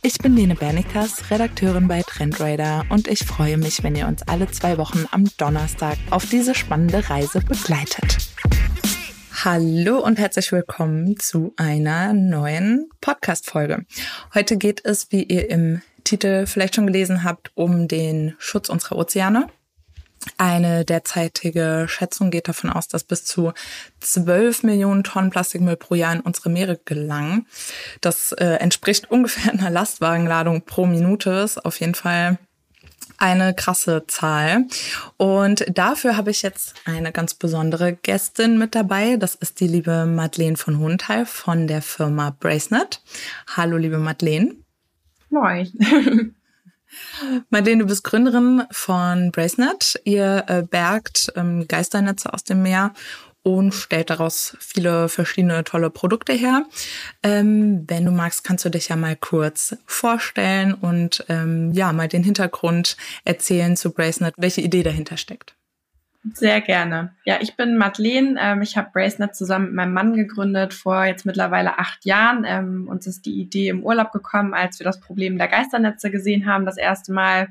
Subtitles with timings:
[0.00, 4.48] Ich bin Lene Bernikas, Redakteurin bei Trendradar und ich freue mich, wenn ihr uns alle
[4.48, 8.18] zwei Wochen am Donnerstag auf diese spannende Reise begleitet.
[9.44, 13.86] Hallo und herzlich willkommen zu einer neuen Podcast-Folge.
[14.34, 18.96] Heute geht es, wie ihr im Titel vielleicht schon gelesen habt, um den Schutz unserer
[18.96, 19.48] Ozeane.
[20.36, 23.52] Eine derzeitige Schätzung geht davon aus, dass bis zu
[24.00, 27.46] 12 Millionen Tonnen Plastikmüll pro Jahr in unsere Meere gelangen.
[28.00, 31.30] Das äh, entspricht ungefähr einer Lastwagenladung pro Minute.
[31.30, 32.38] Ist auf jeden Fall
[33.18, 34.66] eine krasse Zahl.
[35.16, 39.16] Und dafür habe ich jetzt eine ganz besondere Gästin mit dabei.
[39.16, 43.02] Das ist die liebe Madeleine von Hohenthal von der Firma Bracenet.
[43.56, 44.54] Hallo, liebe Madeleine.
[45.30, 46.34] Moin.
[47.50, 50.00] Madeleine, du bist Gründerin von Bracenet.
[50.04, 52.92] Ihr äh, bergt ähm, Geisternetze aus dem Meer
[53.42, 56.64] und stellt daraus viele verschiedene tolle Produkte her.
[57.22, 62.08] Ähm, wenn du magst, kannst du dich ja mal kurz vorstellen und ähm, ja, mal
[62.08, 65.57] den Hintergrund erzählen zu Bracenet, welche Idee dahinter steckt.
[66.34, 67.14] Sehr gerne.
[67.24, 68.36] Ja, ich bin Madeleine.
[68.40, 72.44] Ähm, ich habe Bracenet zusammen mit meinem Mann gegründet vor jetzt mittlerweile acht Jahren.
[72.46, 76.46] Ähm, uns ist die Idee im Urlaub gekommen, als wir das Problem der Geisternetze gesehen
[76.46, 77.48] haben, das erste Mal.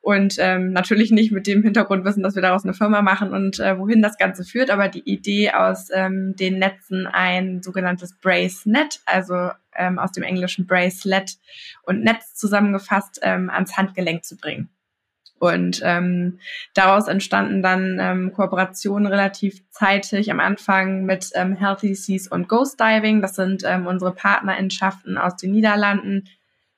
[0.00, 3.58] Und ähm, natürlich nicht mit dem Hintergrund wissen, dass wir daraus eine Firma machen und
[3.58, 9.00] äh, wohin das Ganze führt, aber die Idee aus ähm, den Netzen ein sogenanntes Bracenet,
[9.06, 11.38] also ähm, aus dem englischen Bracelet
[11.82, 14.70] und Netz zusammengefasst, ähm, ans Handgelenk zu bringen.
[15.38, 16.40] Und ähm,
[16.74, 22.80] daraus entstanden dann ähm, Kooperationen relativ zeitig am Anfang mit ähm, Healthy Seas und Ghost
[22.80, 23.22] Diving.
[23.22, 26.28] Das sind ähm, unsere Partnerinnenschaften aus den Niederlanden,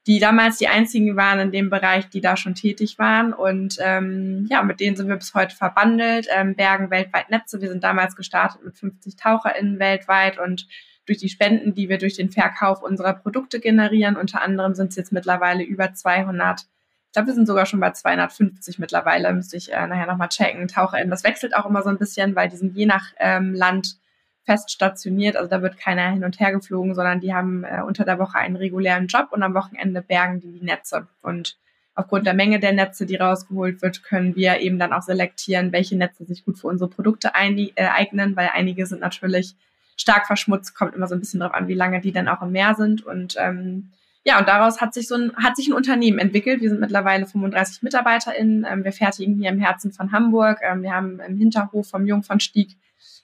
[0.06, 3.32] die damals die einzigen waren in dem Bereich, die da schon tätig waren.
[3.32, 7.60] Und ähm, ja, mit denen sind wir bis heute verbandelt, ähm, bergen weltweit Netze.
[7.60, 10.66] Wir sind damals gestartet mit 50 TaucherInnen weltweit und
[11.06, 14.96] durch die Spenden, die wir durch den Verkauf unserer Produkte generieren, unter anderem sind es
[14.96, 16.66] jetzt mittlerweile über 200
[17.10, 20.68] ich glaube, wir sind sogar schon bei 250 mittlerweile, müsste ich äh, nachher nochmal checken.
[20.68, 23.96] TaucherInnen, das wechselt auch immer so ein bisschen, weil die sind je nach ähm, Land
[24.44, 25.34] fest stationiert.
[25.34, 28.38] Also da wird keiner hin und her geflogen, sondern die haben äh, unter der Woche
[28.38, 31.08] einen regulären Job und am Wochenende bergen die die Netze.
[31.20, 31.58] Und
[31.96, 35.96] aufgrund der Menge der Netze, die rausgeholt wird, können wir eben dann auch selektieren, welche
[35.96, 39.56] Netze sich gut für unsere Produkte äh, eignen, weil einige sind natürlich
[39.96, 42.52] stark verschmutzt, kommt immer so ein bisschen drauf an, wie lange die dann auch im
[42.52, 43.04] Meer sind.
[43.04, 43.90] Und ähm,
[44.24, 46.60] ja, und daraus hat sich so ein, hat sich ein Unternehmen entwickelt.
[46.60, 48.66] Wir sind mittlerweile 35 MitarbeiterInnen.
[48.68, 50.58] Ähm, wir fertigen hier im Herzen von Hamburg.
[50.62, 52.76] Ähm, wir haben im Hinterhof vom Jungfernstieg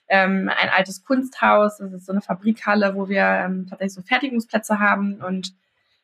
[0.07, 1.77] ähm, ein altes Kunsthaus.
[1.77, 5.53] Das ist so eine Fabrikhalle, wo wir ähm, tatsächlich so Fertigungsplätze haben und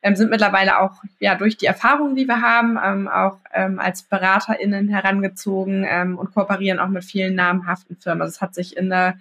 [0.04, 4.90] ähm, sind mittlerweile auch ja durch die Erfahrungen, die wir haben, ähm, auch als BeraterInnen
[4.90, 8.24] herangezogen und kooperieren auch mit vielen namhaften Firmen.
[8.24, 9.20] Also es hat sich in eine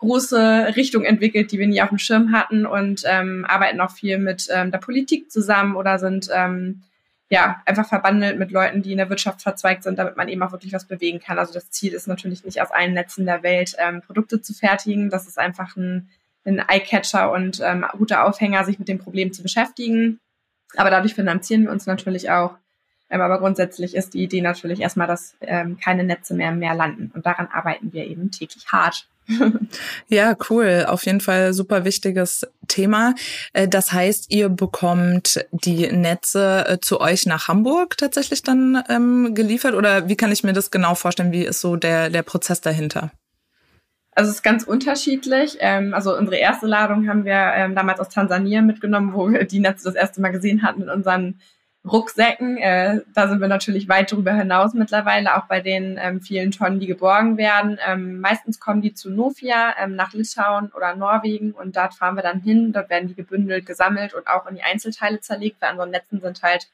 [0.00, 4.18] große Richtung entwickelt, die wir nie auf dem Schirm hatten und ähm, arbeiten auch viel
[4.18, 6.82] mit ähm, der Politik zusammen oder sind ähm,
[7.28, 10.52] ja einfach verbandelt mit Leuten, die in der Wirtschaft verzweigt sind, damit man eben auch
[10.52, 11.38] wirklich was bewegen kann.
[11.38, 15.10] Also das Ziel ist natürlich nicht aus allen Netzen der Welt ähm, Produkte zu fertigen.
[15.10, 16.08] Das ist einfach ein,
[16.44, 20.18] ein Eyecatcher und ähm, guter Aufhänger, sich mit dem Problem zu beschäftigen.
[20.76, 22.54] Aber dadurch finanzieren wir uns natürlich auch.
[23.10, 26.74] Ähm, aber grundsätzlich ist die Idee natürlich erstmal, dass ähm, keine Netze mehr im Meer
[26.74, 27.10] landen.
[27.14, 29.06] Und daran arbeiten wir eben täglich hart.
[30.08, 30.86] Ja, cool.
[30.88, 33.14] Auf jeden Fall super wichtiges Thema.
[33.52, 39.34] Äh, das heißt, ihr bekommt die Netze äh, zu euch nach Hamburg tatsächlich dann ähm,
[39.34, 41.32] geliefert oder wie kann ich mir das genau vorstellen?
[41.32, 43.12] Wie ist so der, der Prozess dahinter?
[44.12, 45.58] Also es ist ganz unterschiedlich.
[45.60, 49.60] Ähm, also unsere erste Ladung haben wir ähm, damals aus Tansania mitgenommen, wo wir die
[49.60, 51.40] Netze das erste Mal gesehen hatten in unseren
[51.88, 52.58] Rucksäcken.
[52.58, 56.78] Äh, da sind wir natürlich weit darüber hinaus mittlerweile, auch bei den ähm, vielen Tonnen,
[56.78, 57.78] die geborgen werden.
[57.86, 62.22] Ähm, meistens kommen die zu Nofia ähm, nach Litauen oder Norwegen und dort fahren wir
[62.22, 62.72] dann hin.
[62.72, 66.20] Dort werden die gebündelt, gesammelt und auch in die Einzelteile zerlegt, weil an so Netzen
[66.20, 66.68] sind halt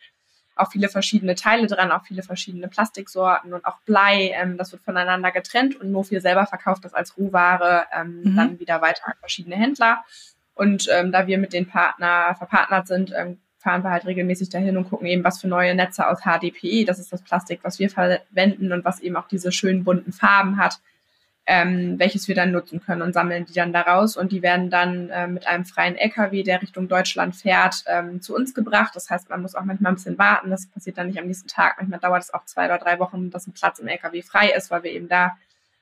[0.56, 4.32] auch viele verschiedene Teile dran, auch viele verschiedene Plastiksorten und auch Blei.
[4.34, 8.36] Ähm, das wird voneinander getrennt und Nofia selber verkauft das als Rohware ähm, mhm.
[8.36, 10.04] dann wieder weiter an verschiedene Händler.
[10.56, 14.76] Und ähm, da wir mit den Partner verpartnert sind, ähm, fahren wir halt regelmäßig dahin
[14.76, 17.90] und gucken eben, was für neue Netze aus HDPE, das ist das Plastik, was wir
[17.90, 20.78] verwenden und was eben auch diese schönen bunten Farben hat,
[21.46, 25.10] ähm, welches wir dann nutzen können und sammeln die dann daraus und die werden dann
[25.10, 28.94] äh, mit einem freien LKW, der Richtung Deutschland fährt, ähm, zu uns gebracht.
[28.94, 30.50] Das heißt, man muss auch manchmal ein bisschen warten.
[30.50, 31.74] Das passiert dann nicht am nächsten Tag.
[31.78, 34.70] Manchmal dauert es auch zwei oder drei Wochen, dass ein Platz im LKW frei ist,
[34.70, 35.36] weil wir eben da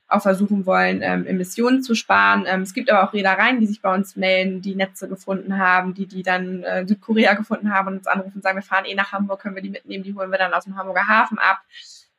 [0.07, 2.45] auch versuchen wollen, ähm, Emissionen zu sparen.
[2.47, 5.93] Ähm, es gibt aber auch Reedereien, die sich bei uns melden, die Netze gefunden haben,
[5.93, 8.93] die die dann äh, Südkorea gefunden haben und uns anrufen und sagen, wir fahren eh
[8.93, 11.61] nach Hamburg, können wir die mitnehmen, die holen wir dann aus dem Hamburger Hafen ab.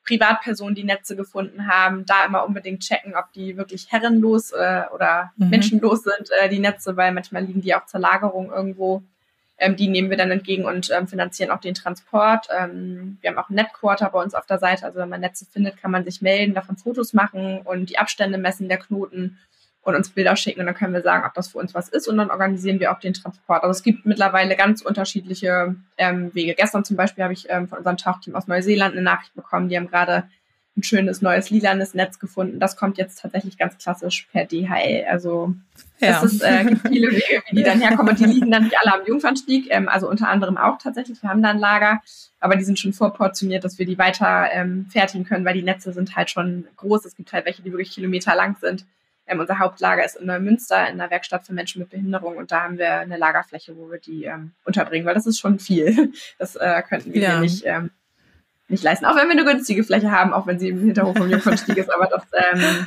[0.04, 5.32] Privatpersonen, die Netze gefunden haben, da immer unbedingt checken, ob die wirklich herrenlos äh, oder
[5.36, 5.50] mhm.
[5.50, 9.02] menschenlos sind, äh, die Netze, weil manchmal liegen die auch zur Lagerung irgendwo.
[9.58, 12.48] Ähm, die nehmen wir dann entgegen und ähm, finanzieren auch den Transport.
[12.56, 14.84] Ähm, wir haben auch ein Netquarter bei uns auf der Seite.
[14.84, 18.36] Also wenn man Netze findet, kann man sich melden, davon Fotos machen und die Abstände
[18.36, 19.38] messen der Knoten
[19.86, 22.08] und uns Bilder schicken und dann können wir sagen, ob das für uns was ist
[22.08, 23.62] und dann organisieren wir auch den Transport.
[23.62, 26.54] Also es gibt mittlerweile ganz unterschiedliche ähm, Wege.
[26.54, 29.76] Gestern zum Beispiel habe ich ähm, von unserem Tauchteam aus Neuseeland eine Nachricht bekommen, die
[29.76, 30.24] haben gerade
[30.76, 32.61] ein schönes neues lilanes Netz gefunden.
[32.61, 35.06] Das kommt jetzt tatsächlich ganz klassisch per DHL.
[35.08, 35.55] Also
[36.00, 36.23] ja.
[36.23, 38.11] es ist, äh, gibt viele Wege, wie die dann herkommen.
[38.11, 41.23] Und die liegen dann nicht alle am Jungfernstieg, ähm, also unter anderem auch tatsächlich.
[41.23, 42.00] Wir haben da ein Lager,
[42.40, 45.93] aber die sind schon vorportioniert, dass wir die weiter ähm, fertigen können, weil die Netze
[45.93, 47.06] sind halt schon groß.
[47.06, 48.84] Es gibt halt welche, die wirklich Kilometer lang sind.
[49.26, 52.62] Ähm, unser Hauptlager ist in Neumünster in der Werkstatt für Menschen mit Behinderung und da
[52.62, 56.12] haben wir eine Lagerfläche, wo wir die ähm, unterbringen, weil das ist schon viel.
[56.38, 57.40] Das äh, könnten wir ja.
[57.40, 57.90] nicht, ähm,
[58.68, 59.04] nicht leisten.
[59.04, 61.92] Auch wenn wir eine günstige Fläche haben, auch wenn sie im Hinterhof vom Jungfernstieg ist,
[61.92, 62.86] aber das ähm,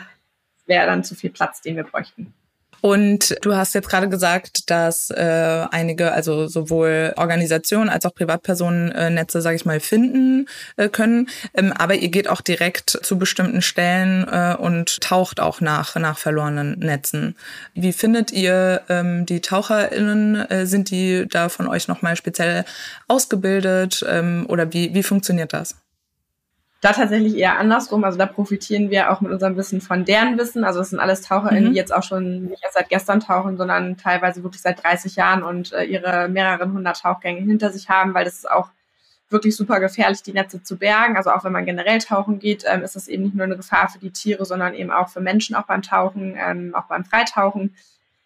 [0.65, 2.33] wäre dann zu viel Platz, den wir bräuchten.
[2.81, 8.91] Und du hast jetzt gerade gesagt, dass äh, einige, also sowohl Organisationen als auch Privatpersonen
[8.91, 10.47] äh, Netze, sage ich mal, finden
[10.77, 11.29] äh, können.
[11.53, 16.17] Ähm, aber ihr geht auch direkt zu bestimmten Stellen äh, und taucht auch nach nach
[16.17, 17.35] verlorenen Netzen.
[17.73, 20.35] Wie findet ihr ähm, die TaucherInnen?
[20.49, 22.65] Äh, sind die da von euch nochmal speziell
[23.07, 25.75] ausgebildet ähm, oder wie wie funktioniert das?
[26.81, 28.05] Da tatsächlich eher andersrum.
[28.05, 30.63] Also da profitieren wir auch mit unserem Wissen von deren Wissen.
[30.63, 31.71] Also das sind alles TaucherInnen, mhm.
[31.71, 35.43] die jetzt auch schon nicht erst seit gestern tauchen, sondern teilweise wirklich seit 30 Jahren
[35.43, 38.69] und äh, ihre mehreren hundert Tauchgänge hinter sich haben, weil das ist auch
[39.29, 41.17] wirklich super gefährlich, die Netze zu bergen.
[41.17, 43.89] Also auch wenn man generell tauchen geht, ähm, ist das eben nicht nur eine Gefahr
[43.89, 47.75] für die Tiere, sondern eben auch für Menschen, auch beim Tauchen, ähm, auch beim Freitauchen.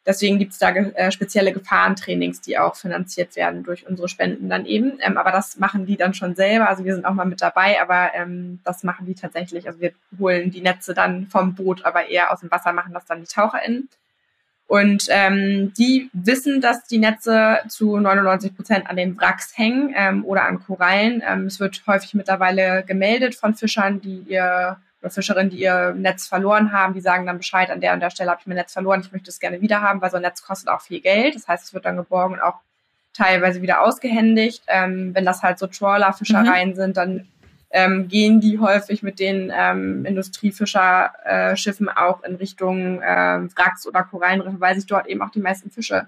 [0.06, 4.66] Deswegen gibt es da äh, spezielle Gefahrentrainings, die auch finanziert werden durch unsere Spenden dann
[4.66, 5.00] eben.
[5.00, 6.68] Ähm, aber das machen die dann schon selber.
[6.68, 9.66] Also wir sind auch mal mit dabei, aber ähm, das machen die tatsächlich.
[9.68, 13.06] Also wir holen die Netze dann vom Boot, aber eher aus dem Wasser machen das
[13.06, 13.88] dann die TaucherInnen.
[14.68, 20.26] Und ähm, die wissen, dass die Netze zu 99 Prozent an den Wracks hängen ähm,
[20.26, 21.22] oder an Korallen.
[21.26, 24.78] Ähm, es wird häufig mittlerweile gemeldet von Fischern, die ihr
[25.10, 28.32] Fischerinnen, die ihr Netz verloren haben, die sagen dann Bescheid, an der und der Stelle
[28.32, 30.44] habe ich mein Netz verloren, ich möchte es gerne wieder haben, weil so ein Netz
[30.44, 31.36] kostet auch viel Geld.
[31.36, 32.60] Das heißt, es wird dann geborgen und auch
[33.14, 34.64] teilweise wieder ausgehändigt.
[34.68, 36.76] Ähm, wenn das halt so Trawler-Fischereien mhm.
[36.76, 37.28] sind, dann
[37.72, 44.04] ähm, gehen die häufig mit den ähm, Industriefischerschiffen äh, auch in Richtung äh, Wracks oder
[44.04, 46.08] Korallenriffe, weil sich dort eben auch die meisten Fische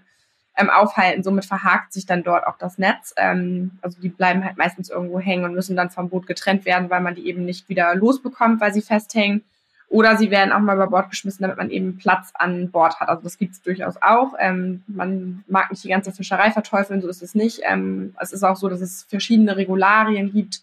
[0.58, 1.24] ähm, aufhalten.
[1.24, 3.14] Somit verhakt sich dann dort auch das Netz.
[3.18, 6.90] Ähm, also die bleiben halt meistens irgendwo hängen und müssen dann vom Boot getrennt werden,
[6.90, 9.44] weil man die eben nicht wieder losbekommt, weil sie festhängen.
[9.88, 13.08] Oder sie werden auch mal über Bord geschmissen, damit man eben Platz an Bord hat.
[13.08, 14.34] Also das gibt es durchaus auch.
[14.40, 17.62] Ähm, man mag nicht die ganze Fischerei verteufeln, so ist es nicht.
[17.64, 20.62] Ähm, es ist auch so, dass es verschiedene Regularien gibt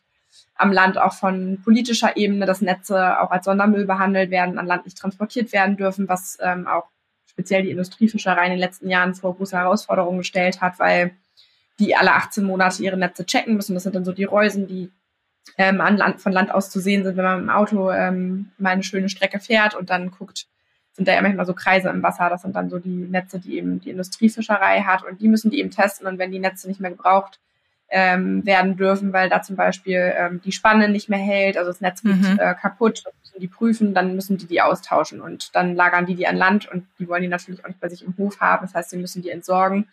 [0.56, 4.84] am Land, auch von politischer Ebene, dass Netze auch als Sondermüll behandelt werden, an Land
[4.84, 6.88] nicht transportiert werden dürfen, was ähm, auch
[7.32, 11.12] speziell die Industriefischerei in den letzten Jahren vor große Herausforderungen gestellt hat, weil
[11.78, 13.74] die alle 18 Monate ihre Netze checken müssen.
[13.74, 14.90] Das sind dann so die Reusen, die
[15.58, 18.70] ähm, an Land, von Land aus zu sehen sind, wenn man im Auto ähm, mal
[18.70, 20.46] eine schöne Strecke fährt und dann guckt,
[20.92, 22.28] sind da ja manchmal so Kreise im Wasser.
[22.28, 25.58] Das sind dann so die Netze, die eben die Industriefischerei hat und die müssen die
[25.58, 27.40] eben testen und wenn die Netze nicht mehr gebraucht
[27.94, 31.82] ähm, werden dürfen, weil da zum Beispiel ähm, die Spanne nicht mehr hält, also das
[31.82, 32.38] Netz geht mhm.
[32.40, 36.26] äh, kaputt, müssen die prüfen, dann müssen die die austauschen und dann lagern die die
[36.26, 38.74] an Land und die wollen die natürlich auch nicht bei sich im Hof haben, das
[38.74, 39.88] heißt, sie müssen die entsorgen.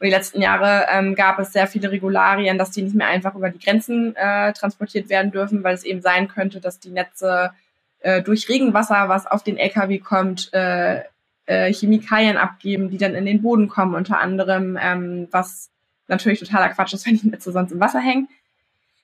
[0.00, 3.34] Und die letzten Jahre ähm, gab es sehr viele Regularien, dass die nicht mehr einfach
[3.34, 7.52] über die Grenzen äh, transportiert werden dürfen, weil es eben sein könnte, dass die Netze
[8.00, 11.02] äh, durch Regenwasser, was auf den LKW kommt, äh,
[11.46, 15.70] äh, Chemikalien abgeben, die dann in den Boden kommen, unter anderem, ähm, was
[16.08, 18.28] natürlich totaler Quatsch ist, wenn die Netze sonst im Wasser hängen.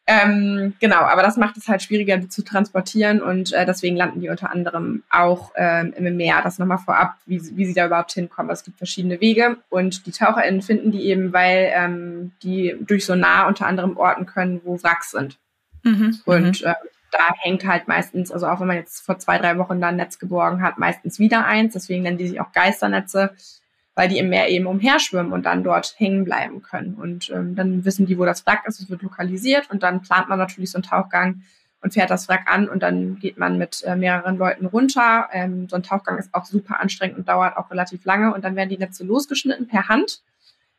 [0.06, 4.20] Ähm, genau, aber das macht es halt schwieriger die zu transportieren und äh, deswegen landen
[4.20, 6.40] die unter anderem auch ähm, im Meer.
[6.42, 8.50] Das nochmal vorab, wie, wie sie da überhaupt hinkommen.
[8.50, 13.14] Es gibt verschiedene Wege und die TaucherInnen finden die eben, weil ähm, die durch so
[13.14, 15.38] nah unter anderem orten können, wo Wracks sind.
[15.84, 16.18] Mhm.
[16.24, 16.74] Und äh,
[17.12, 19.96] da hängt halt meistens, also auch wenn man jetzt vor zwei, drei Wochen da ein
[19.96, 21.74] Netz geborgen hat, meistens wieder eins.
[21.74, 23.30] Deswegen nennen die sich auch Geisternetze
[24.00, 26.94] weil die im Meer eben umherschwimmen und dann dort hängen bleiben können.
[26.94, 30.30] Und ähm, dann wissen die, wo das Wrack ist, es wird lokalisiert und dann plant
[30.30, 31.42] man natürlich so einen Tauchgang
[31.82, 35.28] und fährt das Wrack an und dann geht man mit äh, mehreren Leuten runter.
[35.32, 38.56] Ähm, so ein Tauchgang ist auch super anstrengend und dauert auch relativ lange und dann
[38.56, 40.22] werden die Netze losgeschnitten per Hand.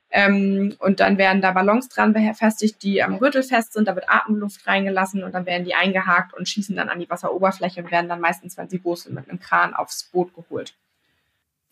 [0.09, 3.87] Ähm, und dann werden da Ballons dran befestigt, die am Gürtel fest sind.
[3.87, 7.83] Da wird Atemluft reingelassen und dann werden die eingehakt und schießen dann an die Wasseroberfläche
[7.83, 10.73] und werden dann meistens, wenn sie groß sind, mit einem Kran aufs Boot geholt.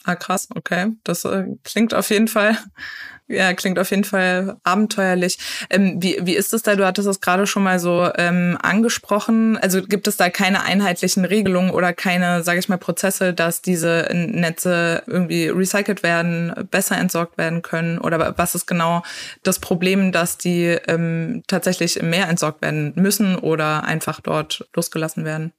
[0.05, 0.93] Ah, krass, okay.
[1.03, 2.57] Das äh, klingt auf jeden Fall,
[3.27, 5.37] ja, klingt auf jeden Fall abenteuerlich.
[5.69, 6.75] Ähm, wie, wie ist es da?
[6.75, 9.57] Du hattest es gerade schon mal so ähm, angesprochen.
[9.57, 14.07] Also gibt es da keine einheitlichen Regelungen oder keine, sage ich mal, Prozesse, dass diese
[14.13, 17.99] Netze irgendwie recycelt werden, besser entsorgt werden können?
[17.99, 19.03] Oder was ist genau
[19.43, 25.25] das Problem, dass die ähm, tatsächlich im Meer entsorgt werden müssen oder einfach dort losgelassen
[25.25, 25.51] werden?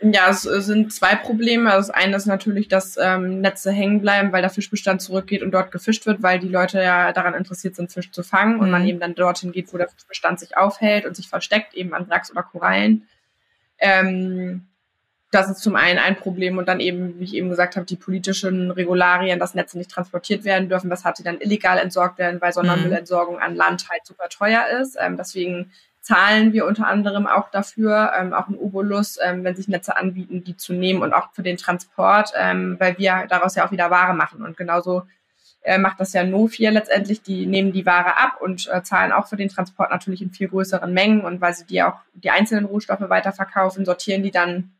[0.00, 1.70] Ja, es sind zwei Probleme.
[1.70, 5.72] Das eine ist natürlich, dass ähm, Netze hängen bleiben, weil der Fischbestand zurückgeht und dort
[5.72, 8.60] gefischt wird, weil die Leute ja daran interessiert sind, Fisch zu fangen mhm.
[8.60, 8.88] und man mhm.
[8.88, 12.30] eben dann dorthin geht, wo der Fischbestand sich aufhält und sich versteckt, eben an Wracks
[12.30, 13.08] oder Korallen.
[13.78, 14.68] Ähm,
[15.32, 17.96] das ist zum einen ein Problem und dann eben, wie ich eben gesagt habe, die
[17.96, 22.52] politischen Regularien, dass Netze nicht transportiert werden dürfen, weshalb sie dann illegal entsorgt werden, weil
[22.52, 23.42] Sondermüllentsorgung mhm.
[23.42, 24.96] an Land halt super teuer ist.
[24.98, 25.72] Ähm, deswegen
[26.08, 30.42] zahlen wir unter anderem auch dafür, ähm, auch in Obolus, ähm, wenn sich Netze anbieten,
[30.42, 33.90] die zu nehmen und auch für den Transport, ähm, weil wir daraus ja auch wieder
[33.90, 34.42] Ware machen.
[34.42, 35.02] Und genauso
[35.60, 39.26] äh, macht das ja Nofir letztendlich, die nehmen die Ware ab und äh, zahlen auch
[39.26, 41.26] für den Transport natürlich in viel größeren Mengen.
[41.26, 44.70] Und weil sie die auch die einzelnen Rohstoffe weiterverkaufen, sortieren die dann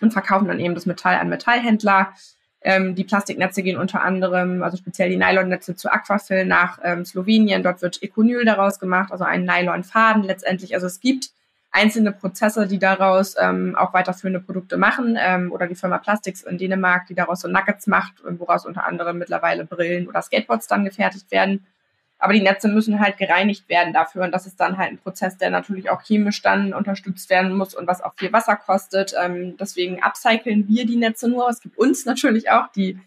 [0.00, 2.12] und verkaufen dann eben das Metall an Metallhändler.
[2.66, 7.62] Ähm, die Plastiknetze gehen unter anderem, also speziell die Nylonnetze zu Aquafil nach ähm, Slowenien.
[7.62, 10.74] Dort wird Econyl daraus gemacht, also ein Nylonfaden letztendlich.
[10.74, 11.30] Also es gibt
[11.70, 16.58] einzelne Prozesse, die daraus ähm, auch weiterführende Produkte machen ähm, oder die Firma Plastics in
[16.58, 21.30] Dänemark, die daraus so Nuggets macht, woraus unter anderem mittlerweile Brillen oder Skateboards dann gefertigt
[21.30, 21.64] werden.
[22.18, 24.24] Aber die Netze müssen halt gereinigt werden dafür.
[24.24, 27.74] Und das ist dann halt ein Prozess, der natürlich auch chemisch dann unterstützt werden muss
[27.74, 29.14] und was auch viel Wasser kostet.
[29.22, 31.48] Ähm, deswegen upcyclen wir die Netze nur.
[31.48, 32.98] Es gibt uns natürlich auch, die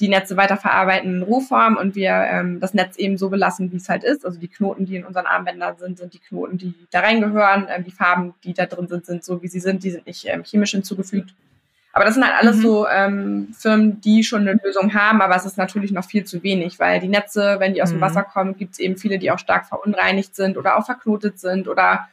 [0.00, 3.88] die Netze weiterverarbeiten in Rohform und wir ähm, das Netz eben so belassen, wie es
[3.88, 4.24] halt ist.
[4.24, 7.66] Also die Knoten, die in unseren Armbändern sind, sind die Knoten, die da reingehören.
[7.68, 9.82] Ähm, die Farben, die da drin sind, sind so, wie sie sind.
[9.82, 11.34] Die sind nicht ähm, chemisch hinzugefügt.
[11.92, 12.62] Aber das sind halt alles mhm.
[12.62, 16.42] so ähm, Firmen, die schon eine Lösung haben, aber es ist natürlich noch viel zu
[16.42, 18.02] wenig, weil die Netze, wenn die aus dem mhm.
[18.02, 21.66] Wasser kommen, gibt es eben viele, die auch stark verunreinigt sind oder auch verknotet sind
[21.66, 22.08] oder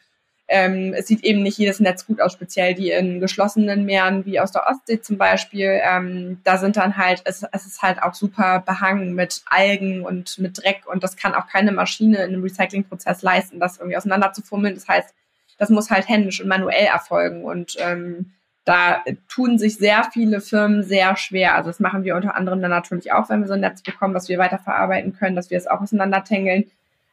[0.48, 4.39] ähm, es sieht eben nicht jedes Netz gut aus, speziell die in geschlossenen Meeren wie
[4.39, 5.79] aus der Ostsee zum Beispiel.
[5.84, 10.38] Ähm, da sind dann halt, es, es ist halt auch super behangen mit Algen und
[10.38, 14.75] mit Dreck und das kann auch keine Maschine in einem Recyclingprozess leisten, das irgendwie auseinanderzufummeln.
[14.75, 15.15] Das heißt,
[15.58, 18.35] das muss halt händisch und manuell erfolgen und ähm,
[18.65, 21.55] da tun sich sehr viele Firmen sehr schwer.
[21.55, 24.15] Also das machen wir unter anderem dann natürlich auch, wenn wir so ein Netz bekommen,
[24.15, 26.65] was wir weiterverarbeiten können, dass wir es auch auseinandertängeln.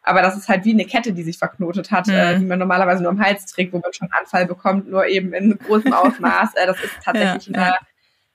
[0.02, 2.14] Aber das ist halt wie eine Kette, die sich verknotet hat, mhm.
[2.14, 5.06] äh, die man normalerweise nur am Hals trägt, wo man schon einen Anfall bekommt, nur
[5.06, 6.54] eben in großem Ausmaß.
[6.54, 7.76] äh, das ist tatsächlich ja, eine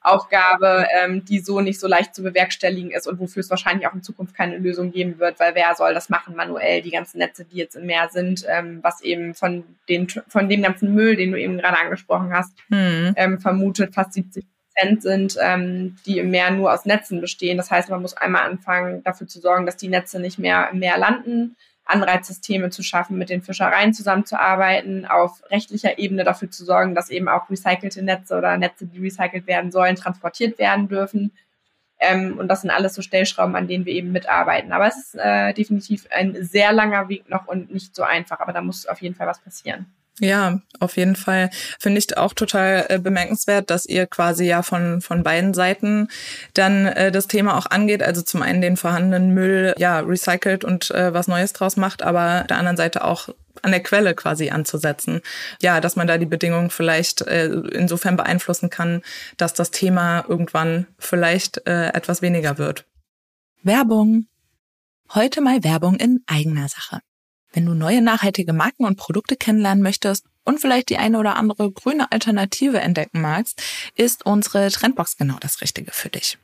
[0.07, 3.93] Aufgabe, ähm, die so nicht so leicht zu bewerkstelligen ist und wofür es wahrscheinlich auch
[3.93, 7.45] in Zukunft keine Lösung geben wird, weil wer soll das machen manuell, die ganzen Netze,
[7.45, 11.31] die jetzt im Meer sind, ähm, was eben von, den, von dem ganzen Müll, den
[11.31, 13.13] du eben gerade angesprochen hast, mhm.
[13.15, 14.45] ähm, vermutet fast 70
[14.77, 17.57] Prozent sind, ähm, die im Meer nur aus Netzen bestehen.
[17.57, 20.79] Das heißt, man muss einmal anfangen, dafür zu sorgen, dass die Netze nicht mehr im
[20.79, 21.55] Meer landen
[21.87, 27.27] Anreizsysteme zu schaffen, mit den Fischereien zusammenzuarbeiten, auf rechtlicher Ebene dafür zu sorgen, dass eben
[27.27, 31.31] auch recycelte Netze oder Netze, die recycelt werden sollen, transportiert werden dürfen.
[31.99, 34.71] Ähm, und das sind alles so Stellschrauben, an denen wir eben mitarbeiten.
[34.71, 38.39] Aber es ist äh, definitiv ein sehr langer Weg noch und nicht so einfach.
[38.39, 39.87] Aber da muss auf jeden Fall was passieren.
[40.19, 44.99] Ja, auf jeden Fall finde ich auch total äh, bemerkenswert, dass ihr quasi ja von
[45.01, 46.07] von beiden Seiten
[46.55, 48.01] dann äh, das Thema auch angeht.
[48.01, 52.45] Also zum einen den vorhandenen Müll ja recycelt und äh, was Neues draus macht, aber
[52.49, 53.29] der anderen Seite auch
[53.61, 55.21] an der Quelle quasi anzusetzen.
[55.61, 59.03] Ja, dass man da die Bedingungen vielleicht äh, insofern beeinflussen kann,
[59.37, 62.85] dass das Thema irgendwann vielleicht äh, etwas weniger wird.
[63.61, 64.25] Werbung.
[65.13, 67.01] Heute mal Werbung in eigener Sache.
[67.57, 71.71] Wenn du neue nachhaltige Marken und Produkte kennenlernen möchtest und vielleicht die eine oder andere
[71.71, 73.63] grüne Alternative entdecken magst,
[73.95, 76.37] ist unsere Trendbox genau das Richtige für dich.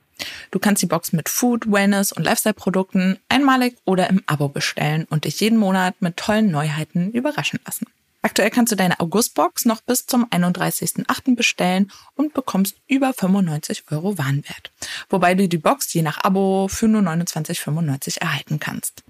[0.50, 5.25] Du kannst die Box mit Food, Wellness und Lifestyle-Produkten einmalig oder im Abo bestellen und
[5.25, 7.86] dich jeden Monat mit tollen Neuheiten überraschen lassen.
[8.25, 11.36] Aktuell kannst du deine Augustbox noch bis zum 31.08.
[11.36, 14.72] bestellen und bekommst über 95 Euro Warenwert.
[15.10, 19.03] Wobei du die Box je nach Abo für nur 29,95 erhalten kannst.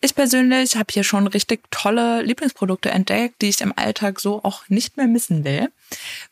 [0.00, 4.68] Ich persönlich habe hier schon richtig tolle Lieblingsprodukte entdeckt, die ich im Alltag so auch
[4.68, 5.72] nicht mehr missen will.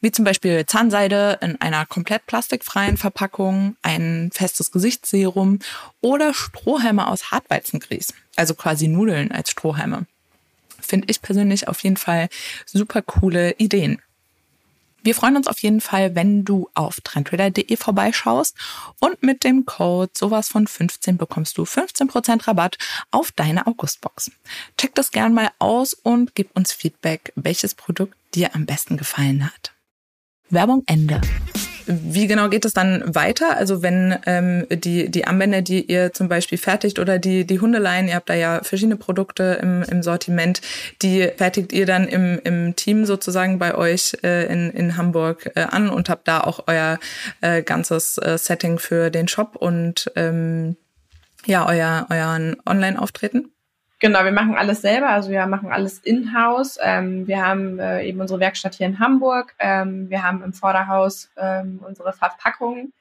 [0.00, 5.58] Wie zum Beispiel Zahnseide in einer komplett plastikfreien Verpackung, ein festes Gesichtsserum
[6.00, 10.06] oder Strohhalme aus Hartweizengrieß, also quasi Nudeln als Strohhalme.
[10.82, 12.28] Finde ich persönlich auf jeden Fall
[12.66, 14.00] super coole Ideen.
[15.04, 18.56] Wir freuen uns auf jeden Fall, wenn du auf trendtrader.de vorbeischaust
[19.00, 22.78] und mit dem Code sowas von 15 bekommst du 15% Rabatt
[23.10, 24.30] auf deine Augustbox.
[24.78, 29.44] Check das gern mal aus und gib uns Feedback, welches Produkt dir am besten gefallen
[29.44, 29.72] hat.
[30.50, 31.20] Werbung Ende.
[31.86, 33.56] Wie genau geht es dann weiter?
[33.56, 38.08] Also wenn ähm, die, die Armbänder, die ihr zum Beispiel fertigt oder die, die Hundeleien,
[38.08, 40.60] ihr habt da ja verschiedene Produkte im, im Sortiment,
[41.02, 45.62] die fertigt ihr dann im, im Team sozusagen bei euch äh, in, in Hamburg äh,
[45.62, 46.98] an und habt da auch euer
[47.40, 50.76] äh, ganzes äh, Setting für den Shop und ähm,
[51.46, 53.50] ja, euer, euren Online-Auftreten?
[54.02, 56.76] Genau, wir machen alles selber, also wir machen alles in-house.
[56.82, 59.54] Ähm, wir haben äh, eben unsere Werkstatt hier in Hamburg.
[59.60, 62.92] Ähm, wir haben im Vorderhaus ähm, unsere Verpackung,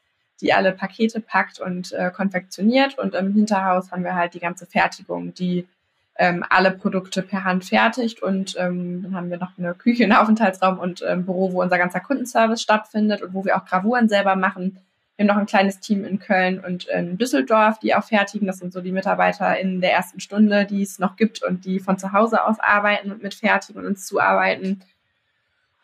[0.41, 2.99] die alle Pakete packt und äh, konfektioniert.
[2.99, 5.67] Und im Hinterhaus haben wir halt die ganze Fertigung, die
[6.17, 8.21] ähm, alle Produkte per Hand fertigt.
[8.21, 11.63] Und ähm, dann haben wir noch eine Küche, einen Aufenthaltsraum und ein ähm, Büro, wo
[11.63, 14.77] unser ganzer Kundenservice stattfindet und wo wir auch Gravuren selber machen
[15.17, 18.47] wir haben noch ein kleines Team in Köln und in Düsseldorf, die auch fertigen.
[18.47, 21.79] Das sind so die Mitarbeiter in der ersten Stunde, die es noch gibt und die
[21.79, 24.81] von zu Hause aus arbeiten und mitfertigen und uns zuarbeiten.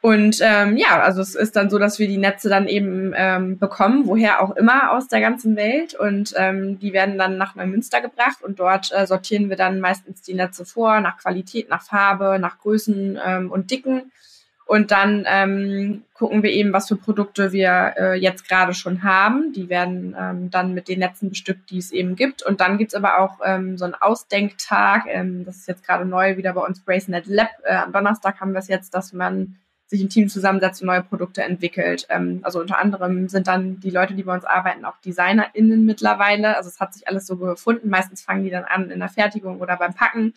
[0.02, 3.58] Und ähm, ja, also es ist dann so, dass wir die Netze dann eben ähm,
[3.58, 5.96] bekommen, woher auch immer aus der ganzen Welt.
[5.96, 10.22] Und ähm, die werden dann nach Neumünster gebracht und dort äh, sortieren wir dann meistens
[10.22, 14.12] die Netze vor, nach Qualität, nach Farbe, nach Größen ähm, und Dicken
[14.68, 19.54] und dann ähm, gucken wir eben, was für Produkte wir äh, jetzt gerade schon haben.
[19.54, 22.44] Die werden ähm, dann mit den Netzen bestückt, die es eben gibt.
[22.44, 25.06] Und dann gibt's aber auch ähm, so einen Ausdenktag.
[25.08, 27.48] Ähm, das ist jetzt gerade neu wieder bei uns BraceNet Lab.
[27.64, 29.56] Äh, am Donnerstag haben wir es jetzt, dass man
[29.86, 32.06] sich ein Team zusammensetzt und neue Produkte entwickelt.
[32.10, 36.58] Ähm, also unter anderem sind dann die Leute, die bei uns arbeiten, auch DesignerInnen mittlerweile.
[36.58, 37.90] Also es hat sich alles so gefunden.
[37.90, 40.34] Meistens fangen die dann an in der Fertigung oder beim Packen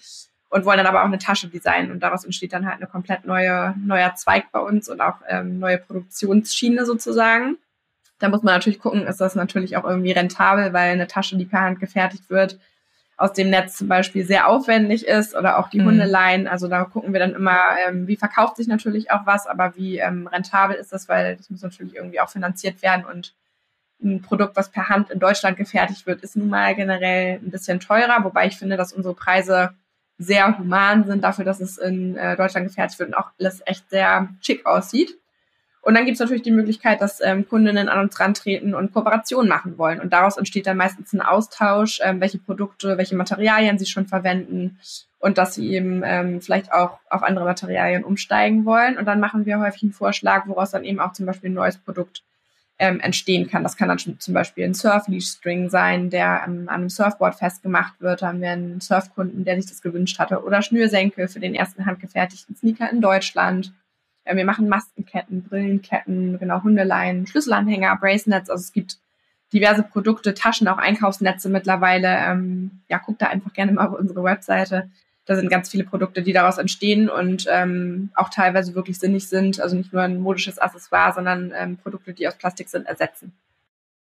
[0.50, 3.24] und wollen dann aber auch eine Tasche designen und daraus entsteht dann halt eine komplett
[3.24, 7.56] neue neuer Zweig bei uns und auch ähm, neue Produktionsschiene sozusagen.
[8.18, 11.46] Da muss man natürlich gucken, ist das natürlich auch irgendwie rentabel, weil eine Tasche, die
[11.46, 12.58] per Hand gefertigt wird,
[13.16, 15.86] aus dem Netz zum Beispiel sehr aufwendig ist oder auch die mhm.
[15.86, 16.48] Hundeleien.
[16.48, 19.98] Also da gucken wir dann immer, ähm, wie verkauft sich natürlich auch was, aber wie
[19.98, 23.34] ähm, rentabel ist das, weil das muss natürlich irgendwie auch finanziert werden und
[24.02, 27.80] ein Produkt, was per Hand in Deutschland gefertigt wird, ist nun mal generell ein bisschen
[27.80, 29.74] teurer, wobei ich finde, dass unsere Preise
[30.20, 33.88] sehr human sind, dafür, dass es in äh, Deutschland gefertigt wird und auch alles echt
[33.88, 35.16] sehr schick aussieht.
[35.82, 39.48] Und dann gibt es natürlich die Möglichkeit, dass ähm, Kundinnen an uns rantreten und Kooperationen
[39.48, 39.98] machen wollen.
[39.98, 44.78] Und daraus entsteht dann meistens ein Austausch, ähm, welche Produkte, welche Materialien sie schon verwenden
[45.20, 48.98] und dass sie eben ähm, vielleicht auch auf andere Materialien umsteigen wollen.
[48.98, 51.78] Und dann machen wir häufig einen Vorschlag, woraus dann eben auch zum Beispiel ein neues
[51.78, 52.22] Produkt
[52.80, 53.62] ähm, entstehen kann.
[53.62, 58.22] Das kann dann zum Beispiel ein Surf-Leash-String sein, der ähm, an einem Surfboard festgemacht wird.
[58.22, 60.42] Da haben wir einen Surfkunden, der sich das gewünscht hatte.
[60.42, 63.74] Oder Schnürsenkel für den ersten handgefertigten Sneaker in Deutschland.
[64.24, 68.48] Äh, wir machen Maskenketten, Brillenketten, genau, Hundeleien, Schlüsselanhänger, Bracelets.
[68.48, 68.98] Also es gibt
[69.52, 72.08] diverse Produkte, Taschen, auch Einkaufsnetze mittlerweile.
[72.08, 74.90] Ähm, ja, guck da einfach gerne mal auf unsere Webseite
[75.30, 79.60] da sind ganz viele Produkte, die daraus entstehen und ähm, auch teilweise wirklich sinnig sind.
[79.60, 83.32] Also nicht nur ein modisches Accessoire, sondern ähm, Produkte, die aus Plastik sind, ersetzen.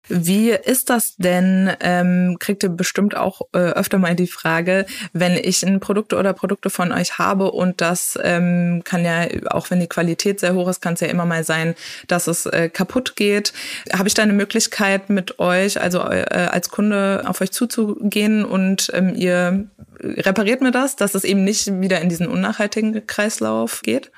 [0.07, 1.71] Wie ist das denn?
[1.79, 6.33] Ähm, kriegt ihr bestimmt auch äh, öfter mal die Frage, wenn ich ein Produkt oder
[6.33, 10.67] Produkte von euch habe und das ähm, kann ja, auch wenn die Qualität sehr hoch
[10.67, 11.75] ist, kann es ja immer mal sein,
[12.07, 13.53] dass es äh, kaputt geht.
[13.93, 18.91] Habe ich da eine Möglichkeit mit euch, also äh, als Kunde auf euch zuzugehen und
[18.93, 19.67] ähm, ihr
[19.99, 24.11] repariert mir das, dass es eben nicht wieder in diesen unnachhaltigen Kreislauf geht?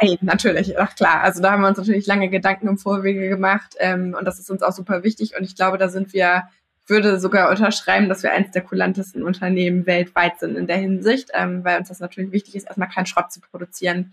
[0.00, 1.22] Nein, natürlich, ach klar.
[1.22, 4.50] Also da haben wir uns natürlich lange Gedanken im Vorwege gemacht ähm, und das ist
[4.50, 6.44] uns auch super wichtig und ich glaube, da sind wir,
[6.82, 11.30] ich würde sogar unterschreiben, dass wir eines der kulantesten Unternehmen weltweit sind in der Hinsicht,
[11.34, 14.12] ähm, weil uns das natürlich wichtig ist, erstmal keinen Schrott zu produzieren.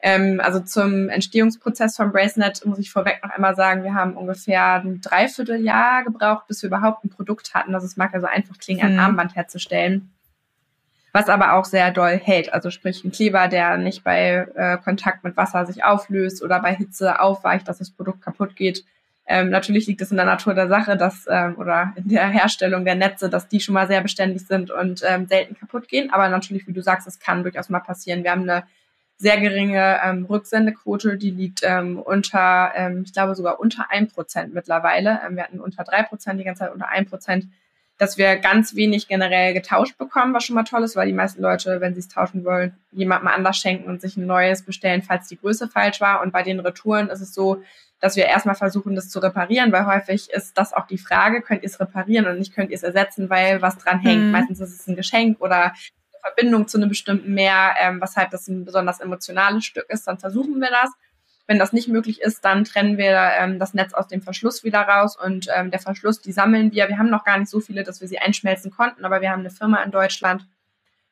[0.00, 4.74] Ähm, also zum Entstehungsprozess von Bracenet muss ich vorweg noch einmal sagen, wir haben ungefähr
[4.74, 7.74] ein Dreivierteljahr gebraucht, bis wir überhaupt ein Produkt hatten.
[7.74, 9.00] Also es mag ja so einfach klingen, ein hm.
[9.00, 10.12] Armband herzustellen
[11.12, 12.52] was aber auch sehr doll hält.
[12.52, 16.74] Also sprich ein Kleber, der nicht bei äh, Kontakt mit Wasser sich auflöst oder bei
[16.74, 18.84] Hitze aufweicht, dass das Produkt kaputt geht.
[19.26, 22.84] Ähm, natürlich liegt es in der Natur der Sache, dass ähm, oder in der Herstellung
[22.86, 26.10] der Netze, dass die schon mal sehr beständig sind und ähm, selten kaputt gehen.
[26.10, 28.24] Aber natürlich, wie du sagst, es kann durchaus mal passieren.
[28.24, 28.64] Wir haben eine
[29.18, 34.54] sehr geringe ähm, Rücksendequote, die liegt ähm, unter, ähm, ich glaube sogar unter ein Prozent
[34.54, 35.20] mittlerweile.
[35.26, 37.48] Ähm, wir hatten unter drei Prozent die ganze Zeit unter ein Prozent
[37.98, 41.42] dass wir ganz wenig generell getauscht bekommen, was schon mal toll ist, weil die meisten
[41.42, 45.26] Leute, wenn sie es tauschen wollen, jemandem anders schenken und sich ein neues bestellen, falls
[45.26, 46.22] die Größe falsch war.
[46.22, 47.62] Und bei den Retouren ist es so,
[48.00, 51.64] dass wir erstmal versuchen, das zu reparieren, weil häufig ist das auch die Frage, könnt
[51.64, 54.26] ihr es reparieren und nicht könnt ihr es ersetzen, weil was dran hängt.
[54.26, 54.30] Mhm.
[54.30, 55.72] Meistens ist es ein Geschenk oder eine
[56.22, 60.60] Verbindung zu einem bestimmten Meer, ähm, weshalb das ein besonders emotionales Stück ist, dann versuchen
[60.60, 60.90] wir das.
[61.48, 64.82] Wenn das nicht möglich ist, dann trennen wir ähm, das Netz aus dem Verschluss wieder
[64.82, 66.88] raus und ähm, der Verschluss, die sammeln wir.
[66.88, 69.40] Wir haben noch gar nicht so viele, dass wir sie einschmelzen konnten, aber wir haben
[69.40, 70.46] eine Firma in Deutschland,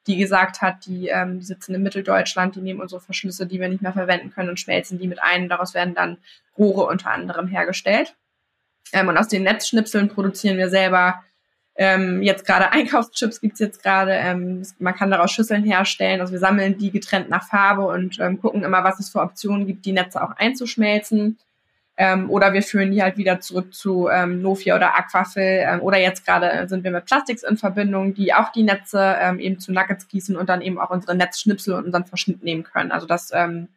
[0.07, 3.71] die gesagt hat, die, ähm, die sitzen in Mitteldeutschland, die nehmen unsere Verschlüsse, die wir
[3.71, 5.49] nicht mehr verwenden können und schmelzen die mit ein.
[5.49, 6.19] Daraus werden dann
[6.57, 8.15] Rohre unter anderem hergestellt.
[8.93, 11.25] Ähm, und aus den Netzschnipseln produzieren wir selber
[11.79, 14.13] ähm, jetzt gerade Einkaufschips gibt's jetzt gerade.
[14.13, 16.21] Ähm, man kann daraus Schüsseln herstellen.
[16.21, 19.67] Also wir sammeln die getrennt nach Farbe und ähm, gucken immer, was es für Optionen
[19.67, 21.39] gibt, die Netze auch einzuschmelzen.
[21.99, 25.65] Ähm, oder wir führen die halt wieder zurück zu ähm, Nofia oder Aquafil.
[25.67, 29.39] Ähm, oder jetzt gerade sind wir mit Plastics in Verbindung, die auch die Netze ähm,
[29.39, 32.93] eben zu Nuggets gießen und dann eben auch unsere Netzschnipsel und unseren Verschnitt nehmen können.
[32.93, 33.69] Also das ähm,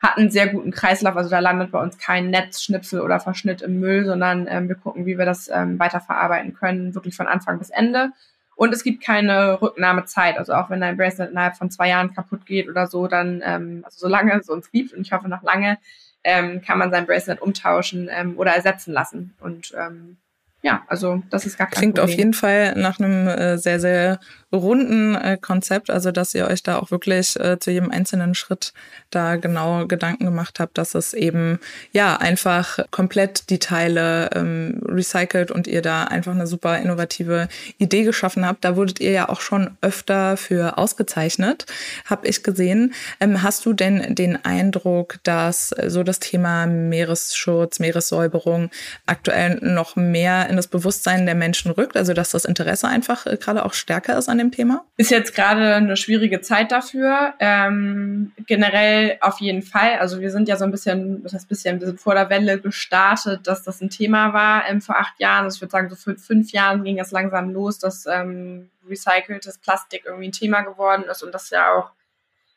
[0.00, 1.16] hat einen sehr guten Kreislauf.
[1.16, 5.06] Also da landet bei uns kein Netzschnipsel oder Verschnitt im Müll, sondern ähm, wir gucken,
[5.06, 8.10] wie wir das ähm, weiterverarbeiten können, wirklich von Anfang bis Ende.
[8.56, 10.38] Und es gibt keine Rücknahmezeit.
[10.38, 13.82] Also auch wenn dein Bracelet innerhalb von zwei Jahren kaputt geht oder so, dann, ähm,
[13.84, 15.78] also solange es uns gibt, und ich hoffe noch lange,
[16.22, 19.34] ähm, kann man sein Bracelet umtauschen ähm, oder ersetzen lassen.
[19.40, 20.18] Und ähm,
[20.64, 22.12] ja, also das ist gar kein Klingt Problem.
[22.14, 24.18] auf jeden Fall nach einem äh, sehr, sehr
[24.50, 28.72] runden äh, Konzept, also dass ihr euch da auch wirklich äh, zu jedem einzelnen Schritt
[29.10, 31.58] da genau Gedanken gemacht habt, dass es eben
[31.92, 38.04] ja einfach komplett die Teile ähm, recycelt und ihr da einfach eine super innovative Idee
[38.04, 38.64] geschaffen habt.
[38.64, 41.66] Da wurdet ihr ja auch schon öfter für ausgezeichnet,
[42.06, 42.94] habe ich gesehen.
[43.20, 48.70] Ähm, hast du denn den Eindruck, dass so das Thema Meeresschutz, Meeressäuberung
[49.04, 53.36] aktuell noch mehr in das Bewusstsein der Menschen rückt, also dass das Interesse einfach äh,
[53.36, 54.84] gerade auch stärker ist an dem Thema?
[54.96, 57.34] Ist jetzt gerade eine schwierige Zeit dafür.
[57.40, 59.98] Ähm, generell auf jeden Fall.
[59.98, 62.60] Also wir sind ja so ein bisschen, das heißt bisschen, wir sind vor der Welle
[62.60, 65.44] gestartet, dass das ein Thema war ähm, vor acht Jahren.
[65.44, 69.58] Also ich würde sagen, so für fünf Jahren ging es langsam los, dass ähm, recyceltes
[69.58, 71.90] Plastik irgendwie ein Thema geworden ist und das ja auch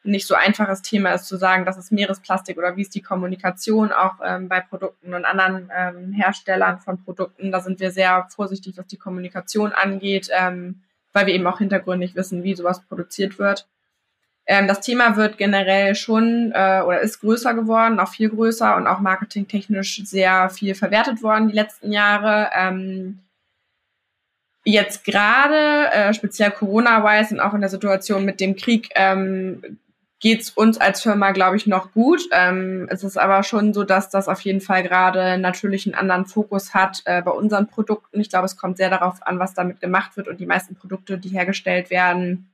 [0.07, 3.91] nicht so einfaches Thema ist zu sagen, das ist Meeresplastik oder wie ist die Kommunikation
[3.91, 7.51] auch ähm, bei Produkten und anderen ähm, Herstellern von Produkten.
[7.51, 10.81] Da sind wir sehr vorsichtig, was die Kommunikation angeht, ähm,
[11.13, 13.67] weil wir eben auch hintergründig wissen, wie sowas produziert wird.
[14.45, 18.87] Ähm, das Thema wird generell schon äh, oder ist größer geworden, auch viel größer und
[18.87, 22.49] auch marketingtechnisch sehr viel verwertet worden die letzten Jahre.
[22.55, 23.19] Ähm,
[24.63, 29.79] jetzt gerade, äh, speziell Corona-wise und auch in der Situation mit dem Krieg, ähm,
[30.19, 32.21] geht's uns als Firma, glaube ich, noch gut.
[32.31, 36.25] Ähm, es ist aber schon so, dass das auf jeden Fall gerade natürlich einen anderen
[36.25, 38.19] Fokus hat äh, bei unseren Produkten.
[38.19, 41.17] Ich glaube, es kommt sehr darauf an, was damit gemacht wird und die meisten Produkte,
[41.17, 42.49] die hergestellt werden,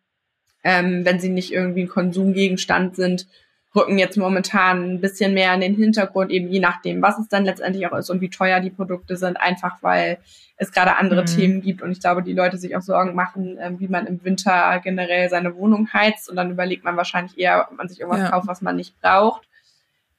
[0.63, 3.27] ähm, wenn sie nicht irgendwie ein Konsumgegenstand sind,
[3.75, 7.45] rücken jetzt momentan ein bisschen mehr in den Hintergrund, eben je nachdem, was es dann
[7.45, 10.19] letztendlich auch ist und wie teuer die Produkte sind, einfach weil
[10.57, 11.25] es gerade andere mhm.
[11.25, 14.23] Themen gibt und ich glaube, die Leute sich auch Sorgen machen, ähm, wie man im
[14.23, 18.21] Winter generell seine Wohnung heizt und dann überlegt man wahrscheinlich eher, ob man sich irgendwas
[18.21, 18.29] ja.
[18.29, 19.47] kauft, was man nicht braucht.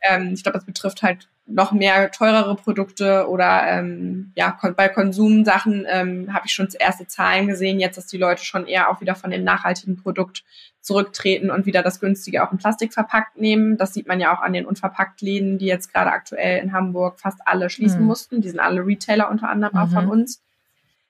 [0.03, 5.87] Ähm, ich glaube, das betrifft halt noch mehr teurere Produkte oder ähm, ja, bei Konsumsachen
[5.89, 9.15] ähm, habe ich schon erste Zahlen gesehen, jetzt, dass die Leute schon eher auch wieder
[9.15, 10.43] von dem nachhaltigen Produkt
[10.81, 13.77] zurücktreten und wieder das günstige auch in Plastik verpackt nehmen.
[13.77, 17.41] Das sieht man ja auch an den Unverpacktläden, die jetzt gerade aktuell in Hamburg fast
[17.45, 18.07] alle schließen mhm.
[18.07, 18.41] mussten.
[18.41, 19.81] Die sind alle Retailer unter anderem mhm.
[19.81, 20.43] auch von uns.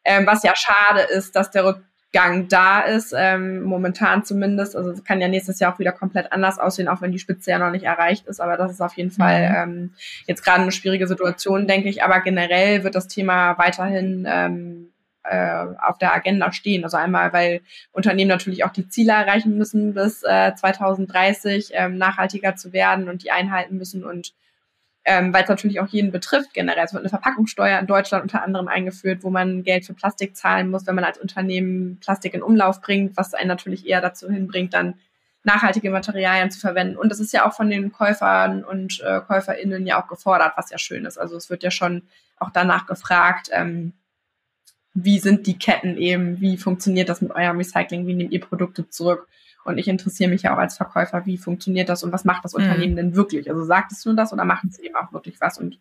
[0.05, 1.81] Ähm, was ja schade ist, dass der
[2.15, 4.77] Rückgang da ist, ähm, momentan zumindest.
[4.77, 7.51] Also es kann ja nächstes Jahr auch wieder komplett anders aussehen, auch wenn die Spitze
[7.51, 8.41] ja noch nicht erreicht ist.
[8.41, 9.17] Aber das ist auf jeden mhm.
[9.17, 9.95] Fall ähm,
[10.27, 12.03] jetzt gerade eine schwierige Situation, denke ich.
[12.03, 14.91] Aber generell wird das Thema weiterhin ähm,
[15.25, 16.85] äh, auf der Agenda stehen.
[16.85, 17.61] Also einmal, weil
[17.93, 23.25] Unternehmen natürlich auch die Ziele erreichen müssen, bis äh, 2030 ähm, nachhaltiger zu werden und
[23.25, 24.35] die einhalten müssen und
[25.05, 26.85] ähm, weil es natürlich auch jeden betrifft generell.
[26.85, 30.71] Es wird eine Verpackungssteuer in Deutschland unter anderem eingeführt, wo man Geld für Plastik zahlen
[30.71, 34.73] muss, wenn man als Unternehmen Plastik in Umlauf bringt, was einen natürlich eher dazu hinbringt,
[34.73, 34.95] dann
[35.43, 36.97] nachhaltige Materialien zu verwenden.
[36.97, 40.71] Und das ist ja auch von den Käufern und äh, KäuferInnen ja auch gefordert, was
[40.71, 41.19] ja schön ist.
[41.19, 42.03] Also es wird ja schon
[42.39, 43.93] auch danach gefragt, ähm,
[44.95, 48.89] wie sind die Ketten eben, wie funktioniert das mit eurem Recycling, wie nehmt ihr Produkte
[48.89, 49.29] zurück?
[49.65, 52.55] Und ich interessiere mich ja auch als Verkäufer, wie funktioniert das und was macht das.
[52.55, 52.97] Unternehmen mhm.
[52.97, 53.51] denn wirklich?
[53.51, 55.59] Also sagt es nur das oder machen sie eben auch wirklich was?
[55.59, 55.79] Und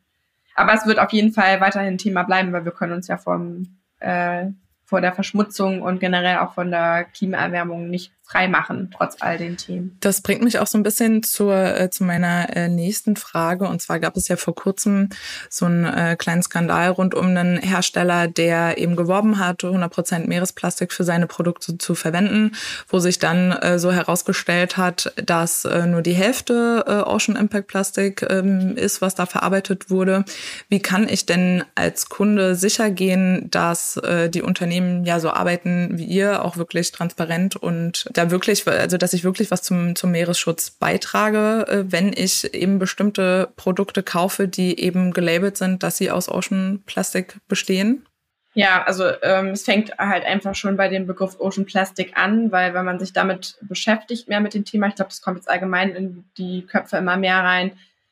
[0.55, 3.17] aber es wird auf jeden Fall weiterhin ein Thema bleiben, weil wir können uns ja
[3.17, 4.45] vom äh,
[4.85, 9.57] vor der Verschmutzung und generell auch von der Klimaerwärmung nicht frei machen, trotz all den
[9.57, 9.97] Themen.
[9.99, 13.67] Das bringt mich auch so ein bisschen zur, äh, zu meiner äh, nächsten Frage.
[13.67, 15.09] Und zwar gab es ja vor kurzem
[15.49, 20.93] so einen äh, kleinen Skandal rund um einen Hersteller, der eben geworben hat, 100% Meeresplastik
[20.93, 22.53] für seine Produkte zu verwenden,
[22.87, 27.67] wo sich dann äh, so herausgestellt hat, dass äh, nur die Hälfte äh, Ocean Impact
[27.67, 30.23] Plastik ähm, ist, was da verarbeitet wurde.
[30.69, 35.97] Wie kann ich denn als Kunde sicher gehen, dass äh, die Unternehmen ja so arbeiten
[35.97, 40.11] wie ihr, auch wirklich transparent und da wirklich, also dass ich wirklich was zum, zum
[40.11, 46.11] Meeresschutz beitrage, äh, wenn ich eben bestimmte Produkte kaufe, die eben gelabelt sind, dass sie
[46.11, 48.05] aus Ocean Plastic bestehen?
[48.55, 52.73] Ja, also ähm, es fängt halt einfach schon bei dem Begriff Ocean Plastic an, weil
[52.75, 55.95] wenn man sich damit beschäftigt, mehr mit dem Thema, ich glaube, das kommt jetzt allgemein
[55.95, 57.71] in die Köpfe immer mehr rein,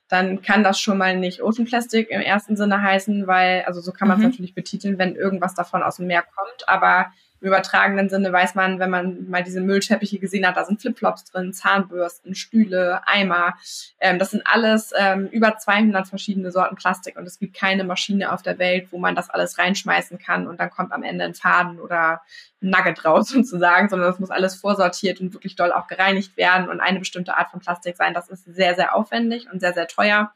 [0.09, 3.91] dann kann das schon mal nicht Ocean Plastic im ersten Sinne heißen, weil, also so
[3.91, 4.29] kann man es mhm.
[4.31, 7.11] natürlich betiteln, wenn irgendwas davon aus dem Meer kommt, aber
[7.41, 11.25] im übertragenen Sinne weiß man, wenn man mal diese Müllteppiche gesehen hat, da sind Flipflops
[11.25, 13.55] drin, Zahnbürsten, Stühle, Eimer.
[13.99, 18.31] Ähm, das sind alles ähm, über 200 verschiedene Sorten Plastik und es gibt keine Maschine
[18.31, 21.33] auf der Welt, wo man das alles reinschmeißen kann und dann kommt am Ende ein
[21.33, 22.21] Faden oder
[22.61, 26.69] ein Nugget raus sozusagen, sondern das muss alles vorsortiert und wirklich doll auch gereinigt werden
[26.69, 28.13] und eine bestimmte Art von Plastik sein.
[28.13, 30.31] Das ist sehr, sehr aufwendig und sehr, sehr teuer.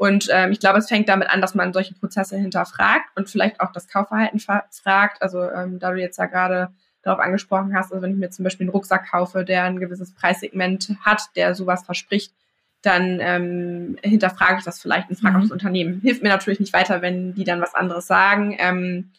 [0.00, 3.60] Und ähm, ich glaube, es fängt damit an, dass man solche Prozesse hinterfragt und vielleicht
[3.60, 5.20] auch das Kaufverhalten fragt.
[5.20, 6.70] Also ähm, da du jetzt ja gerade
[7.02, 10.14] darauf angesprochen hast, also wenn ich mir zum Beispiel einen Rucksack kaufe, der ein gewisses
[10.14, 12.32] Preissegment hat, der sowas verspricht,
[12.80, 15.36] dann ähm, hinterfrage ich das vielleicht und frage mhm.
[15.36, 16.00] auch das Unternehmen.
[16.00, 18.56] Hilft mir natürlich nicht weiter, wenn die dann was anderes sagen.
[18.58, 19.10] Ähm,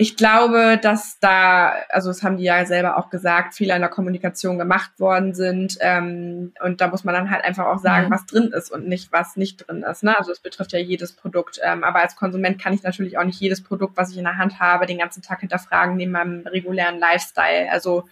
[0.00, 3.90] ich glaube, dass da, also das haben die ja selber auch gesagt, Fehler in der
[3.90, 5.76] Kommunikation gemacht worden sind.
[5.80, 8.10] Ähm, und da muss man dann halt einfach auch sagen, mhm.
[8.10, 10.02] was drin ist und nicht, was nicht drin ist.
[10.02, 10.16] Ne?
[10.16, 11.60] Also es betrifft ja jedes Produkt.
[11.62, 14.38] Ähm, aber als Konsument kann ich natürlich auch nicht jedes Produkt, was ich in der
[14.38, 17.70] Hand habe, den ganzen Tag hinterfragen, neben meinem regulären Lifestyle.
[17.70, 18.04] Also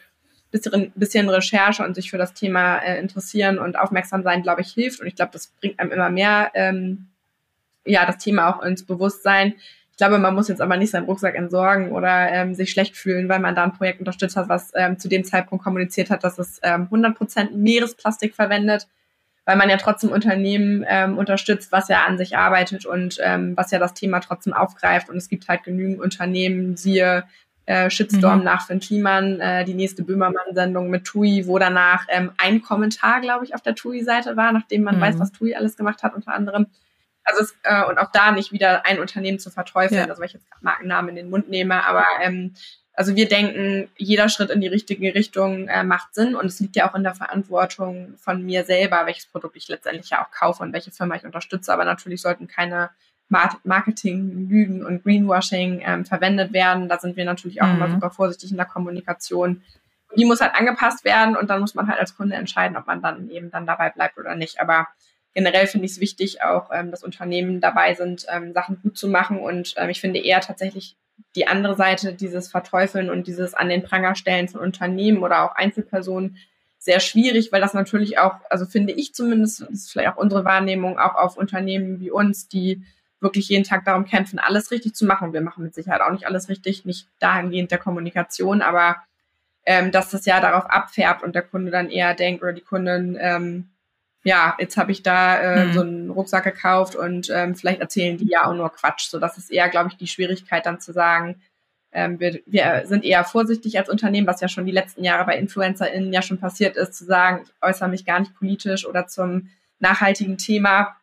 [0.50, 4.74] bisschen, bisschen Recherche und sich für das Thema äh, interessieren und aufmerksam sein, glaube ich,
[4.74, 5.00] hilft.
[5.00, 7.06] Und ich glaube, das bringt einem immer mehr ähm,
[7.86, 9.54] ja, das Thema auch ins Bewusstsein
[9.98, 13.28] ich glaube, man muss jetzt aber nicht seinen Rucksack entsorgen oder ähm, sich schlecht fühlen,
[13.28, 16.38] weil man da ein Projekt unterstützt hat, was ähm, zu dem Zeitpunkt kommuniziert hat, dass
[16.38, 18.86] es ähm, 100% Meeresplastik verwendet,
[19.44, 23.72] weil man ja trotzdem Unternehmen ähm, unterstützt, was ja an sich arbeitet und ähm, was
[23.72, 25.10] ja das Thema trotzdem aufgreift.
[25.10, 27.24] Und es gibt halt genügend Unternehmen, siehe
[27.66, 28.44] äh, Shitstorm mhm.
[28.44, 33.44] nach Finn Kliman, äh, die nächste Böhmermann-Sendung mit TUI, wo danach ähm, ein Kommentar, glaube
[33.44, 35.00] ich, auf der TUI-Seite war, nachdem man mhm.
[35.00, 36.66] weiß, was TUI alles gemacht hat, unter anderem.
[37.28, 40.06] Also es, äh, und auch da nicht wieder ein Unternehmen zu verteufeln, ja.
[40.06, 42.54] also weil ich jetzt Markennamen in den Mund nehme, aber ähm,
[42.94, 46.74] also wir denken, jeder Schritt in die richtige Richtung äh, macht Sinn und es liegt
[46.74, 50.64] ja auch in der Verantwortung von mir selber, welches Produkt ich letztendlich ja auch kaufe
[50.64, 51.72] und welche Firma ich unterstütze.
[51.72, 52.90] Aber natürlich sollten keine
[53.28, 56.88] Marketing, Lügen und Greenwashing ähm, verwendet werden.
[56.88, 57.76] Da sind wir natürlich auch mhm.
[57.76, 59.62] immer super vorsichtig in der Kommunikation.
[60.16, 63.00] Die muss halt angepasst werden und dann muss man halt als Kunde entscheiden, ob man
[63.00, 64.60] dann eben dann dabei bleibt oder nicht.
[64.60, 64.88] Aber
[65.34, 69.08] generell finde ich es wichtig, auch ähm, dass Unternehmen dabei sind, ähm, Sachen gut zu
[69.08, 69.38] machen.
[69.40, 70.96] Und ähm, ich finde eher tatsächlich
[71.36, 75.54] die andere Seite, dieses Verteufeln und dieses an den Pranger stellen von Unternehmen oder auch
[75.54, 76.38] Einzelpersonen
[76.78, 80.44] sehr schwierig, weil das natürlich auch, also finde ich zumindest, das ist vielleicht auch unsere
[80.44, 82.82] Wahrnehmung, auch auf Unternehmen wie uns, die
[83.20, 85.32] wirklich jeden Tag darum kämpfen, alles richtig zu machen.
[85.32, 88.96] Wir machen mit Sicherheit auch nicht alles richtig, nicht dahingehend der Kommunikation, aber
[89.66, 93.18] ähm, dass das ja darauf abfärbt und der Kunde dann eher denkt oder die Kundin,
[93.20, 93.68] ähm,
[94.24, 95.72] ja, jetzt habe ich da äh, mhm.
[95.72, 99.08] so einen Rucksack gekauft und ähm, vielleicht erzählen die ja auch nur Quatsch.
[99.08, 101.40] So, das ist eher, glaube ich, die Schwierigkeit dann zu sagen,
[101.92, 105.38] ähm, wir, wir sind eher vorsichtig als Unternehmen, was ja schon die letzten Jahre bei
[105.38, 109.48] InfluencerInnen ja schon passiert ist, zu sagen, ich äußere mich gar nicht politisch oder zum
[109.78, 110.96] nachhaltigen Thema,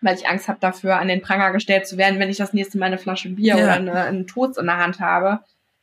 [0.00, 2.78] weil ich Angst habe dafür, an den Pranger gestellt zu werden, wenn ich das nächste
[2.78, 3.64] Mal eine Flasche Bier ja.
[3.64, 5.40] oder eine, einen Toast in der Hand habe.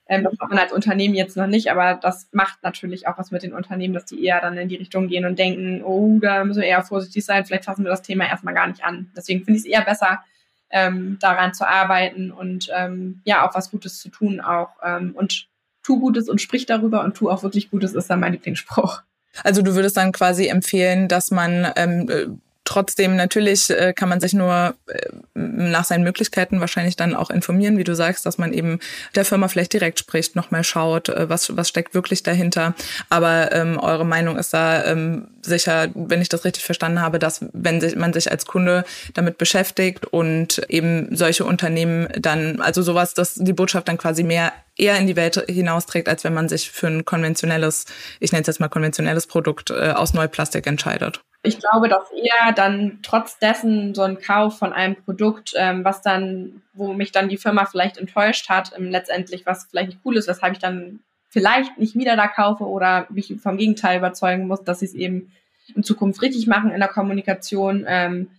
[0.08, 3.32] Ähm, das macht man als Unternehmen jetzt noch nicht, aber das macht natürlich auch was
[3.32, 6.44] mit den Unternehmen, dass die eher dann in die Richtung gehen und denken, oh, da
[6.44, 9.12] müssen wir eher vorsichtig sein, vielleicht fassen wir das Thema erstmal gar nicht an.
[9.16, 10.24] Deswegen finde ich es eher besser,
[10.70, 14.70] ähm, daran zu arbeiten und ähm, ja, auch was Gutes zu tun auch.
[14.84, 15.48] Ähm, und
[15.82, 19.02] tu Gutes und sprich darüber und tu auch wirklich Gutes, ist dann mein Lieblingsspruch.
[19.44, 24.34] Also du würdest dann quasi empfehlen, dass man ähm, Trotzdem natürlich äh, kann man sich
[24.34, 28.80] nur äh, nach seinen Möglichkeiten wahrscheinlich dann auch informieren, wie du sagst, dass man eben
[29.14, 32.74] der Firma vielleicht direkt spricht, nochmal schaut, äh, was, was steckt wirklich dahinter.
[33.10, 37.46] Aber ähm, eure Meinung ist da ähm, sicher, wenn ich das richtig verstanden habe, dass
[37.54, 43.14] wenn sich, man sich als Kunde damit beschäftigt und eben solche Unternehmen dann, also sowas,
[43.14, 46.72] dass die Botschaft dann quasi mehr eher in die Welt hinausträgt, als wenn man sich
[46.72, 47.86] für ein konventionelles,
[48.20, 51.22] ich nenne es jetzt mal konventionelles Produkt äh, aus Neuplastik entscheidet.
[51.44, 56.02] Ich glaube, dass eher dann trotz dessen so ein Kauf von einem Produkt, ähm, was
[56.02, 60.18] dann, wo mich dann die Firma vielleicht enttäuscht hat, ähm, letztendlich, was vielleicht nicht cool
[60.18, 64.64] ist, weshalb ich dann vielleicht nicht wieder da kaufe oder mich vom Gegenteil überzeugen muss,
[64.64, 65.32] dass sie es eben
[65.76, 68.30] in Zukunft richtig machen in der Kommunikation, ähm,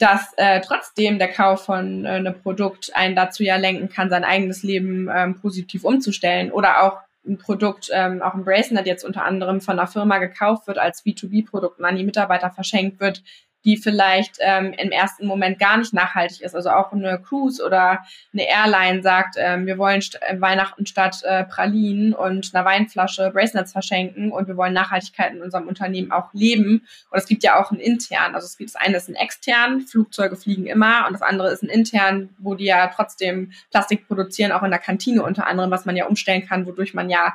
[0.00, 4.24] dass äh, trotzdem der Kauf von äh, einem Produkt einen dazu ja lenken kann, sein
[4.24, 9.24] eigenes Leben ähm, positiv umzustellen oder auch ein Produkt, ähm, auch ein Bracelet jetzt unter
[9.24, 13.22] anderem von einer Firma gekauft wird als B2B-Produkt und an die Mitarbeiter verschenkt wird,
[13.64, 16.54] die vielleicht ähm, im ersten Moment gar nicht nachhaltig ist.
[16.54, 18.00] Also auch eine Cruise oder
[18.32, 23.30] eine Airline sagt, ähm, wir wollen st äh, Weihnachten statt äh, Pralinen und einer Weinflasche
[23.32, 26.86] Bracelets verschenken und wir wollen Nachhaltigkeit in unserem Unternehmen auch leben.
[27.10, 28.34] Und es gibt ja auch einen intern.
[28.34, 31.62] Also es gibt das eine ist ein extern, Flugzeuge fliegen immer und das andere ist
[31.62, 35.84] ein intern, wo die ja trotzdem Plastik produzieren, auch in der Kantine unter anderem, was
[35.84, 37.34] man ja umstellen kann, wodurch man ja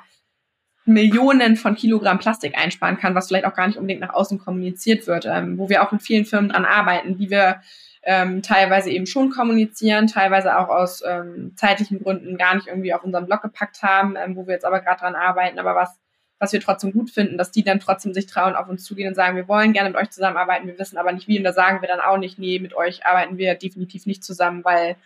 [0.86, 5.08] Millionen von Kilogramm Plastik einsparen kann, was vielleicht auch gar nicht unbedingt nach außen kommuniziert
[5.08, 7.62] wird, ähm, wo wir auch mit vielen Firmen dran arbeiten, wie wir
[8.04, 13.04] ähm, teilweise eben schon kommunizieren, teilweise auch aus ähm, zeitlichen Gründen gar nicht irgendwie auf
[13.04, 15.98] unseren Blog gepackt haben, ähm, wo wir jetzt aber gerade dran arbeiten, aber was
[16.40, 19.16] was wir trotzdem gut finden, dass die dann trotzdem sich trauen, auf uns zugehen und
[19.16, 21.38] sagen, wir wollen gerne mit euch zusammenarbeiten, wir wissen aber nicht wie.
[21.38, 24.64] Und da sagen wir dann auch nicht, nee, mit euch arbeiten wir definitiv nicht zusammen,
[24.64, 24.98] weil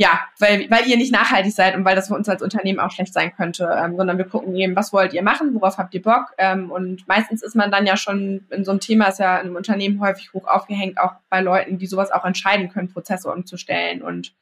[0.00, 2.92] ja, weil, weil ihr nicht nachhaltig seid und weil das für uns als Unternehmen auch
[2.92, 6.02] schlecht sein könnte, ähm, sondern wir gucken eben, was wollt ihr machen, worauf habt ihr
[6.02, 6.34] Bock?
[6.38, 9.46] Ähm, und meistens ist man dann ja schon in so einem Thema, ist ja in
[9.46, 14.00] einem Unternehmen häufig hoch aufgehängt, auch bei Leuten, die sowas auch entscheiden können, Prozesse umzustellen
[14.00, 14.32] und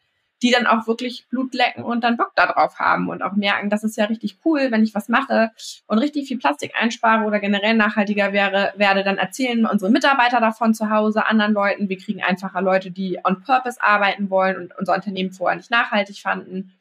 [0.43, 3.85] die dann auch wirklich Blut lecken und dann Bock darauf haben und auch merken, das
[3.85, 5.51] ist ja richtig cool, wenn ich was mache
[5.87, 10.75] und richtig viel Plastik einspare oder generell nachhaltiger wäre, werde, dann erzählen unsere Mitarbeiter davon
[10.75, 11.89] zu Hause, anderen Leuten.
[11.89, 16.19] Wir kriegen einfacher Leute, die on purpose arbeiten wollen und unser Unternehmen vorher nicht nachhaltig
[16.19, 16.73] fanden.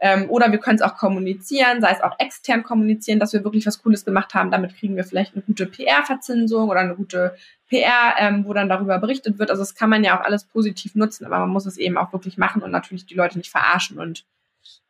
[0.00, 3.64] Ähm, oder wir können es auch kommunizieren, sei es auch extern kommunizieren, dass wir wirklich
[3.64, 4.50] was Cooles gemacht haben.
[4.50, 7.36] Damit kriegen wir vielleicht eine gute PR-Verzinsung oder eine gute
[7.74, 9.50] PR, ähm, wo dann darüber berichtet wird.
[9.50, 12.12] Also das kann man ja auch alles positiv nutzen, aber man muss es eben auch
[12.12, 14.24] wirklich machen und natürlich die Leute nicht verarschen und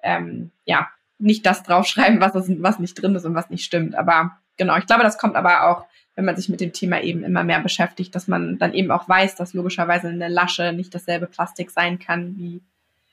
[0.03, 3.95] ähm, ja, nicht das draufschreiben, was, ist, was nicht drin ist und was nicht stimmt.
[3.95, 7.25] Aber genau, ich glaube, das kommt aber auch, wenn man sich mit dem Thema eben
[7.25, 11.27] immer mehr beschäftigt, dass man dann eben auch weiß, dass logischerweise eine Lasche nicht dasselbe
[11.27, 12.61] Plastik sein kann wie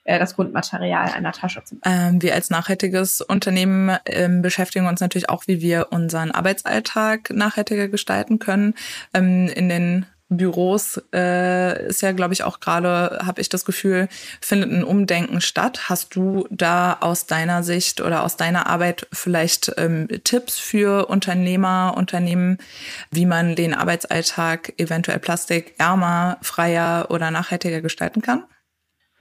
[0.05, 1.61] das Grundmaterial einer Tasche.
[1.85, 7.87] Ähm, wir als nachhaltiges Unternehmen ähm, beschäftigen uns natürlich auch, wie wir unseren Arbeitsalltag nachhaltiger
[7.87, 8.73] gestalten können.
[9.13, 14.07] Ähm, in den Büros äh, ist ja, glaube ich, auch gerade, habe ich das Gefühl,
[14.39, 15.89] findet ein Umdenken statt.
[15.89, 21.95] Hast du da aus deiner Sicht oder aus deiner Arbeit vielleicht ähm, Tipps für Unternehmer,
[21.97, 22.59] Unternehmen,
[23.11, 28.45] wie man den Arbeitsalltag eventuell plastikärmer, freier oder nachhaltiger gestalten kann?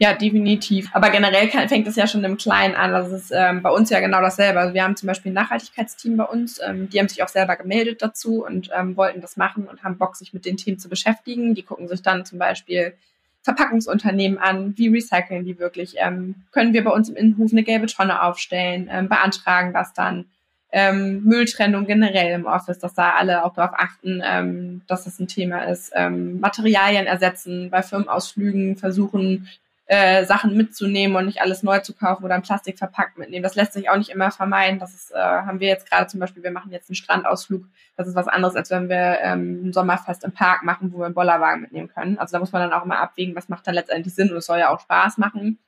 [0.02, 0.88] Ja, definitiv.
[0.94, 2.90] Aber generell kann, fängt es ja schon im Kleinen an.
[2.90, 4.58] Das ist ähm, bei uns ja genau dasselbe.
[4.58, 6.58] Also wir haben zum Beispiel ein Nachhaltigkeitsteam bei uns.
[6.66, 9.98] Ähm, die haben sich auch selber gemeldet dazu und ähm, wollten das machen und haben
[9.98, 11.54] Bock, sich mit den Themen zu beschäftigen.
[11.54, 12.94] Die gucken sich dann zum Beispiel
[13.42, 14.72] Verpackungsunternehmen an.
[14.78, 15.96] Wie recyceln die wirklich?
[15.98, 18.88] Ähm, können wir bei uns im Innenhof eine gelbe Tonne aufstellen?
[18.90, 20.24] Ähm, beantragen das dann?
[20.72, 25.28] Ähm, Mülltrennung generell im Office, dass da alle auch darauf achten, ähm, dass das ein
[25.28, 25.92] Thema ist.
[25.94, 29.46] Ähm, Materialien ersetzen, bei Firmenausflügen versuchen,
[29.90, 33.42] äh, Sachen mitzunehmen und nicht alles neu zu kaufen oder in Plastik verpackt mitnehmen.
[33.42, 34.78] Das lässt sich auch nicht immer vermeiden.
[34.78, 37.64] Das ist, äh, haben wir jetzt gerade zum Beispiel, wir machen jetzt einen Strandausflug.
[37.96, 41.06] Das ist was anderes, als wenn wir ähm, ein Sommerfest im Park machen, wo wir
[41.06, 42.18] einen Bollerwagen mitnehmen können.
[42.18, 44.46] Also da muss man dann auch immer abwägen, was macht dann letztendlich Sinn und es
[44.46, 45.58] soll ja auch Spaß machen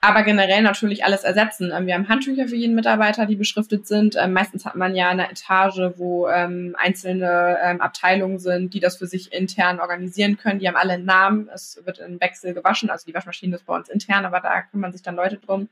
[0.00, 1.72] aber generell natürlich alles ersetzen.
[1.74, 4.16] Ähm, wir haben Handtücher für jeden Mitarbeiter, die beschriftet sind.
[4.18, 9.06] Ähm, meistens hat man ja eine Etage, wo ähm, einzelne Abteilungen sind, die das für
[9.06, 10.58] sich intern organisieren können.
[10.60, 11.50] Die haben alle einen Namen.
[11.52, 12.90] Es wird in Wechsel gewaschen.
[12.90, 15.68] Also die Waschmaschine ist bei uns intern, aber da kümmern sich dann Leute drum.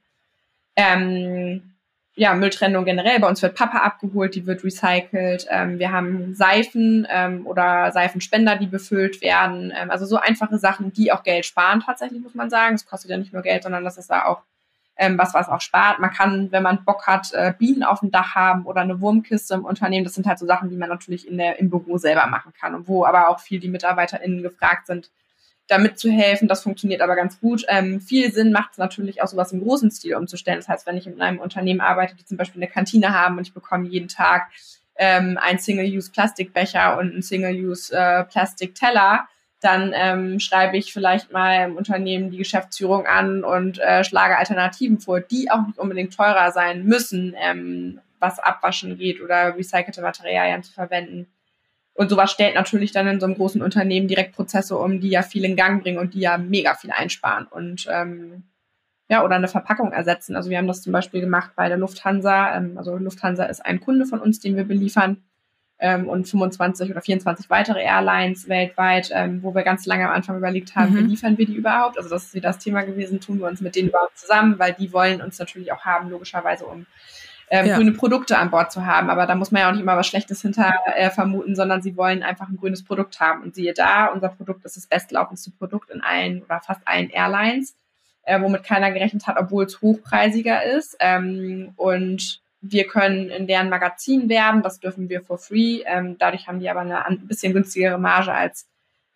[2.19, 3.21] Ja, Mülltrennung generell.
[3.21, 5.47] Bei uns wird Papa abgeholt, die wird recycelt.
[5.51, 9.73] Ähm, wir haben Seifen ähm, oder Seifenspender, die befüllt werden.
[9.75, 12.75] Ähm, also so einfache Sachen, die auch Geld sparen tatsächlich, muss man sagen.
[12.75, 14.43] Es kostet ja nicht nur Geld, sondern das ist da auch
[14.97, 16.01] ähm, was, was auch spart.
[16.01, 19.55] Man kann, wenn man Bock hat, äh, Bienen auf dem Dach haben oder eine Wurmkiste
[19.55, 20.05] im Unternehmen.
[20.05, 22.75] Das sind halt so Sachen, die man natürlich in der, im Büro selber machen kann
[22.75, 25.13] und wo aber auch viel die MitarbeiterInnen gefragt sind,
[25.69, 26.49] da mitzuhelfen.
[26.49, 27.65] Das funktioniert aber ganz gut.
[27.69, 30.59] Ähm, viel Sinn macht es natürlich auch sowas im großen Stil umzustellen.
[30.59, 33.47] Das heißt, wenn ich in einem Unternehmen arbeite, die zum Beispiel eine Kantine haben und
[33.47, 34.49] ich bekomme jeden Tag
[34.97, 39.29] ähm, einen Single-Use-Plastikbecher und einen Single-Use-Plastik-Teller,
[39.61, 45.01] dann ähm, schreibe ich vielleicht mal im Unternehmen die Geschäftsführung an und äh, schlage Alternativen
[45.01, 50.63] vor, die auch nicht unbedingt teurer sein müssen, ähm, was Abwaschen geht oder recycelte Materialien
[50.63, 51.27] zu verwenden.
[51.99, 55.23] Und sowas stellt natürlich dann in so einem großen Unternehmen direkt Prozesse um, die ja
[55.23, 58.45] viel in Gang bringen und die ja mega viel einsparen und ähm,
[59.09, 60.37] ja, oder eine Verpackung ersetzen.
[60.37, 62.57] Also wir haben das zum Beispiel gemacht bei der Lufthansa.
[62.57, 65.25] Ähm, also Lufthansa ist ein Kunde von uns, den wir beliefern.
[65.81, 70.37] Ähm, und 25 oder 24 weitere Airlines weltweit, ähm, wo wir ganz lange am Anfang
[70.37, 71.07] überlegt haben, mhm.
[71.07, 71.99] liefern wir die überhaupt?
[71.99, 74.73] Also das ist wieder das Thema gewesen, tun wir uns mit denen überhaupt zusammen, weil
[74.73, 76.87] die wollen uns natürlich auch haben, logischerweise, um
[77.51, 77.77] ähm, ja.
[77.77, 79.11] grüne Produkte an Bord zu haben.
[79.11, 81.97] Aber da muss man ja auch nicht immer was Schlechtes hinter äh, vermuten, sondern sie
[81.97, 83.43] wollen einfach ein grünes Produkt haben.
[83.43, 87.75] Und siehe da, unser Produkt ist das bestlaufendste Produkt in allen oder fast allen Airlines,
[88.23, 90.97] äh, womit keiner gerechnet hat, obwohl es hochpreisiger ist.
[91.01, 95.83] Ähm, und wir können in deren Magazin werben, das dürfen wir for free.
[95.87, 98.67] Ähm, dadurch haben die aber eine ein bisschen günstigere Marge als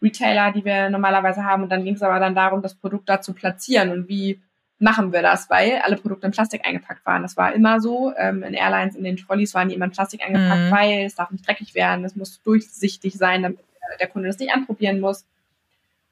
[0.00, 1.64] Retailer, die wir normalerweise haben.
[1.64, 4.40] Und dann ging es aber dann darum, das Produkt da zu platzieren und wie
[4.82, 7.22] machen wir das, weil alle Produkte in Plastik eingepackt waren.
[7.22, 8.12] Das war immer so.
[8.16, 10.70] Ähm, in Airlines, in den Trolleys waren die immer in Plastik eingepackt, mhm.
[10.70, 13.60] weil es darf nicht dreckig werden, es muss durchsichtig sein, damit
[14.00, 15.24] der Kunde das nicht anprobieren muss.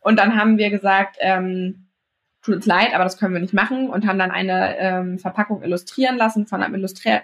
[0.01, 1.87] Und dann haben wir gesagt, ähm,
[2.43, 5.63] tut uns leid, aber das können wir nicht machen und haben dann eine ähm, Verpackung
[5.63, 7.21] illustrieren lassen von einem Illustri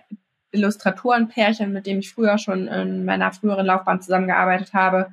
[0.53, 5.12] Illustratorenpärchen, mit dem ich früher schon in meiner früheren Laufbahn zusammengearbeitet habe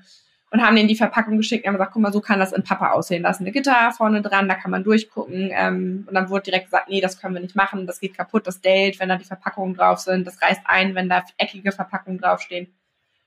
[0.53, 2.61] und haben denen die Verpackung geschickt und haben gesagt, guck mal, so kann das in
[2.63, 3.23] Papa aussehen.
[3.23, 5.49] Da ist eine Gitter vorne dran, da kann man durchgucken.
[5.51, 8.45] Ähm, und dann wurde direkt gesagt, nee, das können wir nicht machen, das geht kaputt,
[8.45, 12.19] das dellt, wenn da die Verpackungen drauf sind, das reißt ein, wenn da eckige Verpackungen
[12.19, 12.67] draufstehen.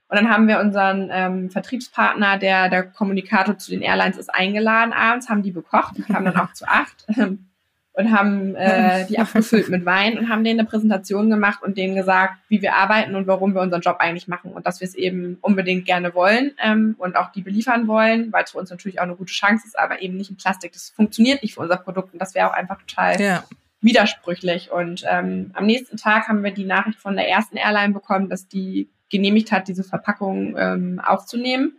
[0.08, 4.92] Und dann haben wir unseren ähm, Vertriebspartner, der der Kommunikator zu den Airlines ist, eingeladen
[4.92, 7.06] abends, haben die bekocht, die kamen dann auch zu acht
[7.97, 11.97] und haben äh, die abgefüllt mit Wein und haben denen eine Präsentation gemacht und denen
[11.97, 14.94] gesagt, wie wir arbeiten und warum wir unseren Job eigentlich machen und dass wir es
[14.94, 19.01] eben unbedingt gerne wollen ähm, und auch die beliefern wollen, weil es für uns natürlich
[19.01, 20.72] auch eine gute Chance ist, aber eben nicht in Plastik.
[20.72, 23.44] Das funktioniert nicht für unser Produkt und das wäre auch einfach total ja.
[23.80, 24.70] widersprüchlich.
[24.70, 28.47] Und ähm, am nächsten Tag haben wir die Nachricht von der ersten Airline bekommen, dass
[28.47, 31.78] die genehmigt hat, diese Verpackung ähm, aufzunehmen.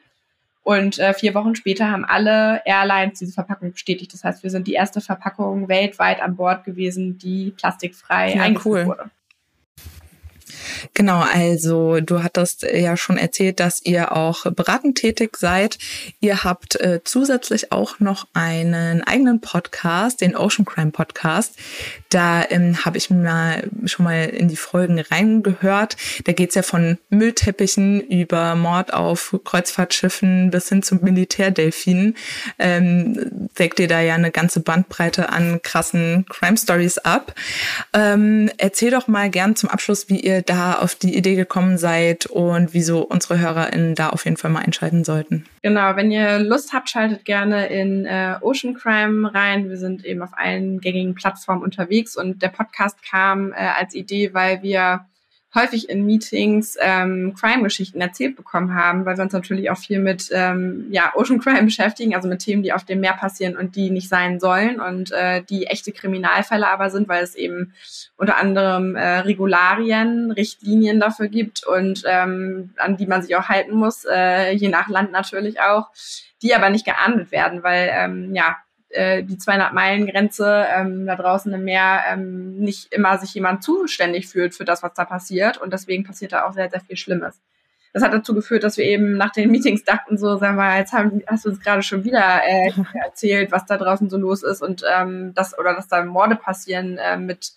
[0.68, 4.14] Und äh, vier Wochen später haben alle Airlines diese Verpackung bestätigt.
[4.14, 8.86] Das heißt, wir sind die erste Verpackung weltweit an Bord gewesen, die plastikfrei ja, eingeführt
[8.86, 8.86] cool.
[8.88, 9.10] wurde.
[10.94, 15.78] Genau, also du hattest ja schon erzählt, dass ihr auch beratend tätig seid.
[16.20, 21.56] Ihr habt äh, zusätzlich auch noch einen eigenen Podcast, den Ocean Crime Podcast.
[22.10, 25.98] Da ähm, habe ich mal schon mal in die Folgen reingehört.
[26.26, 32.16] Da geht's ja von Müllteppichen über Mord auf Kreuzfahrtschiffen bis hin zum Militärdelfinen.
[32.60, 37.34] Ähm, deckt ihr da ja eine ganze Bandbreite an krassen Crime Stories ab.
[37.94, 42.26] Ähm, erzähl doch mal gern zum Abschluss, wie ihr da auf die Idee gekommen seid
[42.26, 45.46] und wieso unsere HörerInnen da auf jeden Fall mal einschalten sollten.
[45.62, 49.70] Genau, wenn ihr Lust habt, schaltet gerne in äh, Ocean Crime rein.
[49.70, 54.34] Wir sind eben auf allen gängigen Plattformen unterwegs und der Podcast kam äh, als Idee,
[54.34, 55.06] weil wir
[55.58, 60.30] häufig in Meetings ähm, Crime-Geschichten erzählt bekommen haben, weil wir uns natürlich auch viel mit
[60.32, 63.90] ähm, ja, Ocean Crime beschäftigen, also mit Themen, die auf dem Meer passieren und die
[63.90, 67.74] nicht sein sollen und äh, die echte Kriminalfälle aber sind, weil es eben
[68.16, 73.76] unter anderem äh, Regularien, Richtlinien dafür gibt und ähm, an die man sich auch halten
[73.76, 75.90] muss, äh, je nach Land natürlich auch,
[76.42, 78.58] die aber nicht geahndet werden, weil ähm, ja
[78.98, 84.56] äh, die 200-Meilen-Grenze ähm, da draußen im Meer ähm, nicht immer sich jemand zuständig fühlt
[84.56, 85.58] für das, was da passiert.
[85.58, 87.40] Und deswegen passiert da auch sehr, sehr viel Schlimmes.
[87.94, 90.94] Das hat dazu geführt, dass wir eben nach den Meetings dachten, so, sagen wir, jetzt
[90.94, 92.72] haben, hast du uns gerade schon wieder äh,
[93.06, 96.98] erzählt, was da draußen so los ist und ähm, das oder dass da Morde passieren
[96.98, 97.54] äh, mit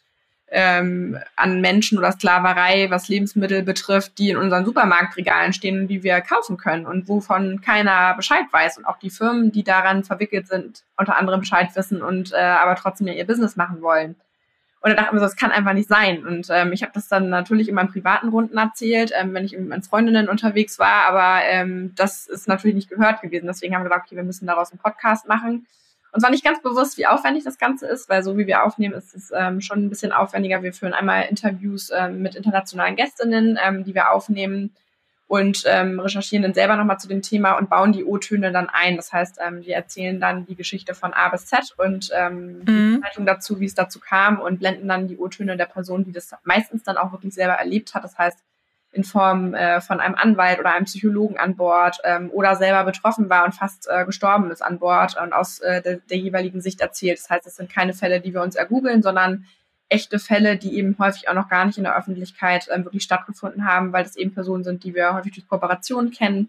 [0.51, 6.21] ähm, an Menschen oder Sklaverei, was Lebensmittel betrifft, die in unseren Supermarktregalen stehen, die wir
[6.21, 10.83] kaufen können und wovon keiner Bescheid weiß und auch die Firmen, die daran verwickelt sind,
[10.97, 14.17] unter anderem Bescheid wissen und äh, aber trotzdem ja ihr Business machen wollen.
[14.83, 16.27] Und da dachten wir so, das kann einfach nicht sein.
[16.27, 19.53] Und ähm, ich habe das dann natürlich in meinen privaten Runden erzählt, ähm, wenn ich
[19.53, 23.47] mit meinen Freundinnen unterwegs war, aber ähm, das ist natürlich nicht gehört gewesen.
[23.47, 25.67] Deswegen haben wir gesagt, okay, wir müssen daraus einen Podcast machen.
[26.13, 28.95] Und zwar nicht ganz bewusst, wie aufwendig das Ganze ist, weil so wie wir aufnehmen,
[28.95, 30.63] ist es ähm, schon ein bisschen aufwendiger.
[30.63, 34.75] Wir führen einmal Interviews ähm, mit internationalen Gästinnen, ähm, die wir aufnehmen
[35.31, 38.97] und ähm, recherchieren dann selber nochmal zu dem Thema und bauen die O-Töne dann ein.
[38.97, 42.95] Das heißt, ähm, wir erzählen dann die Geschichte von A bis Z und ähm, mhm.
[42.97, 46.11] die Zeitung dazu, wie es dazu kam und blenden dann die O-Töne der Person, die
[46.11, 48.03] das meistens dann auch wirklich selber erlebt hat.
[48.03, 48.41] Das heißt,
[48.93, 53.31] in Form äh, von einem Anwalt oder einem Psychologen an Bord ähm, oder selber betroffen
[53.31, 56.81] war und fast äh, gestorben ist an Bord und aus äh, der, der jeweiligen Sicht
[56.81, 57.19] erzählt.
[57.19, 59.47] Das heißt, es sind keine Fälle, die wir uns ergoogeln, sondern
[59.89, 63.65] echte Fälle, die eben häufig auch noch gar nicht in der Öffentlichkeit ähm, wirklich stattgefunden
[63.65, 66.49] haben, weil das eben Personen sind, die wir häufig durch Kooperationen kennen,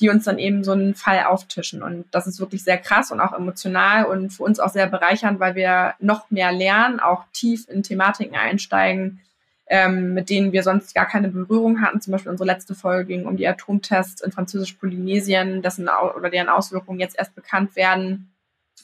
[0.00, 1.82] die uns dann eben so einen Fall auftischen.
[1.82, 5.38] Und das ist wirklich sehr krass und auch emotional und für uns auch sehr bereichernd,
[5.38, 9.20] weil wir noch mehr lernen, auch tief in Thematiken einsteigen,
[9.66, 12.00] ähm, mit denen wir sonst gar keine Berührung hatten.
[12.00, 17.00] Zum Beispiel unsere letzte Folge ging um die Atomtests in Französisch-Polynesien, dessen oder deren Auswirkungen
[17.00, 18.34] jetzt erst bekannt werden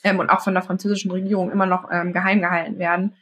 [0.05, 3.14] ähm, und auch von der französischen Regierung immer noch ähm, geheim gehalten werden.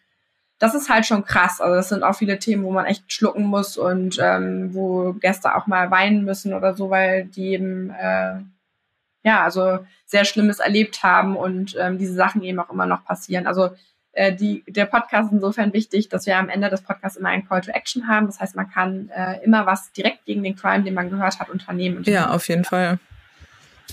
[0.60, 1.60] Das ist halt schon krass.
[1.60, 5.54] Also das sind auch viele Themen, wo man echt schlucken muss und ähm, wo Gäste
[5.54, 8.40] auch mal weinen müssen oder so, weil die eben äh,
[9.24, 13.46] ja also sehr Schlimmes erlebt haben und ähm, diese Sachen eben auch immer noch passieren.
[13.46, 13.70] Also
[14.12, 17.46] äh, die, der Podcast ist insofern wichtig, dass wir am Ende des Podcasts immer einen
[17.46, 18.26] Call to Action haben.
[18.26, 21.50] Das heißt, man kann äh, immer was direkt gegen den Crime, den man gehört hat,
[21.50, 22.02] unternehmen.
[22.04, 22.98] Ja, auf jeden Fall.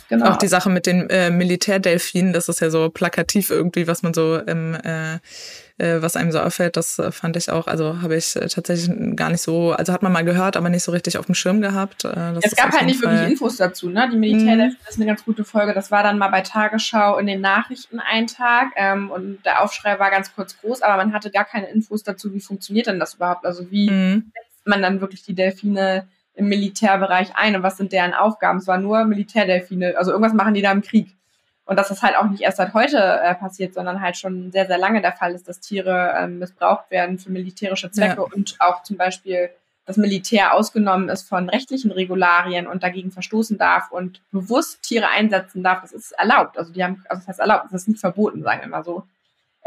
[0.09, 0.27] Genau.
[0.27, 4.13] Auch die Sache mit den äh, Militärdelfinen, das ist ja so plakativ irgendwie, was man
[4.13, 5.19] so im äh,
[5.77, 9.29] äh, was einem so auffällt, das fand ich auch, also habe ich äh, tatsächlich gar
[9.29, 12.05] nicht so, also hat man mal gehört, aber nicht so richtig auf dem Schirm gehabt.
[12.05, 14.07] Äh, es gab halt nicht Fall wirklich Infos dazu, ne?
[14.09, 14.87] Die Militärdelfine mhm.
[14.87, 15.73] ist eine ganz gute Folge.
[15.73, 19.99] Das war dann mal bei Tagesschau in den Nachrichten ein Tag ähm, und der Aufschrei
[19.99, 23.15] war ganz kurz groß, aber man hatte gar keine Infos dazu, wie funktioniert denn das
[23.15, 23.45] überhaupt?
[23.45, 24.31] Also wie mhm.
[24.63, 28.59] man dann wirklich die Delfine im Militärbereich ein und was sind deren Aufgaben?
[28.59, 31.15] Es war nur Militärdelfine, also irgendwas machen die da im Krieg.
[31.65, 34.67] Und dass das halt auch nicht erst seit heute äh, passiert, sondern halt schon sehr,
[34.67, 38.27] sehr lange der Fall ist, dass Tiere ähm, missbraucht werden für militärische Zwecke ja.
[38.35, 39.49] und auch zum Beispiel
[39.85, 45.63] das Militär ausgenommen ist von rechtlichen Regularien und dagegen verstoßen darf und bewusst Tiere einsetzen
[45.63, 46.57] darf, das ist erlaubt.
[46.57, 49.03] Also die haben, also das heißt erlaubt, das ist nicht verboten, sagen wir mal so.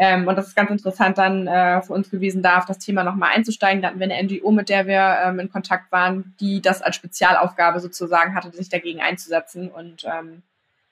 [0.01, 3.03] Ähm, und das ist ganz interessant dann äh, für uns gewesen, da auf das Thema
[3.03, 3.83] nochmal einzusteigen.
[3.83, 6.95] Da hatten wir eine NGO, mit der wir ähm, in Kontakt waren, die das als
[6.95, 9.69] Spezialaufgabe sozusagen hatte, sich dagegen einzusetzen.
[9.69, 10.43] Und ähm,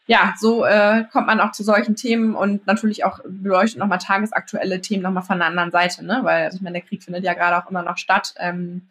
[0.08, 4.80] ja, so äh, kommt man auch zu solchen Themen und natürlich auch beleuchtet nochmal tagesaktuelle
[4.80, 6.20] Themen nochmal von einer anderen Seite, ne?
[6.22, 8.34] Weil also ich meine, der Krieg findet ja gerade auch immer noch statt.
[8.38, 8.88] Ähm,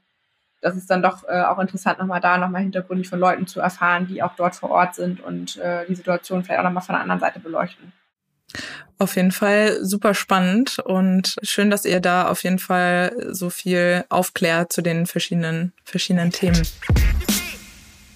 [0.62, 4.08] das ist dann doch äh, auch interessant, nochmal da nochmal hintergründig von Leuten zu erfahren,
[4.08, 7.02] die auch dort vor Ort sind und äh, die Situation vielleicht auch nochmal von der
[7.02, 7.92] anderen Seite beleuchten.
[8.98, 14.06] Auf jeden Fall super spannend und schön, dass ihr da auf jeden Fall so viel
[14.10, 16.66] aufklärt zu den verschiedenen, verschiedenen Themen.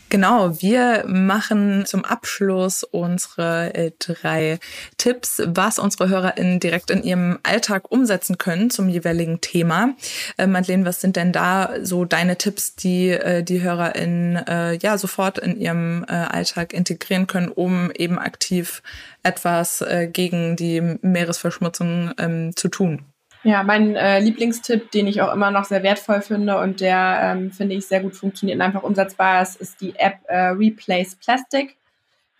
[0.09, 4.59] Genau, wir machen zum Abschluss unsere äh, drei
[4.97, 9.93] Tipps, was unsere HörerInnen direkt in ihrem Alltag umsetzen können zum jeweiligen Thema.
[10.37, 14.97] Äh, Madeleine, was sind denn da so deine Tipps, die äh, die HörerInnen äh, ja
[14.97, 18.81] sofort in ihrem äh, Alltag integrieren können, um eben aktiv
[19.21, 23.05] etwas äh, gegen die Meeresverschmutzung ähm, zu tun?
[23.43, 27.51] Ja, mein äh, Lieblingstipp, den ich auch immer noch sehr wertvoll finde und der, ähm,
[27.51, 31.77] finde ich, sehr gut funktioniert und einfach umsetzbar ist, ist die App äh, Replace Plastic.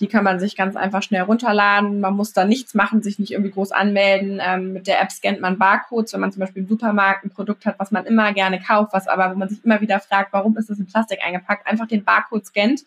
[0.02, 2.00] Die kann man sich ganz einfach schnell runterladen.
[2.00, 4.42] Man muss da nichts machen, sich nicht irgendwie groß anmelden.
[4.46, 7.66] Ähm, mit der App scannt man Barcodes, wenn man zum Beispiel im Supermarkt ein Produkt
[7.66, 10.58] hat, was man immer gerne kauft, was aber, wo man sich immer wieder fragt, warum
[10.58, 12.84] ist das in Plastik eingepackt, einfach den Barcode scannt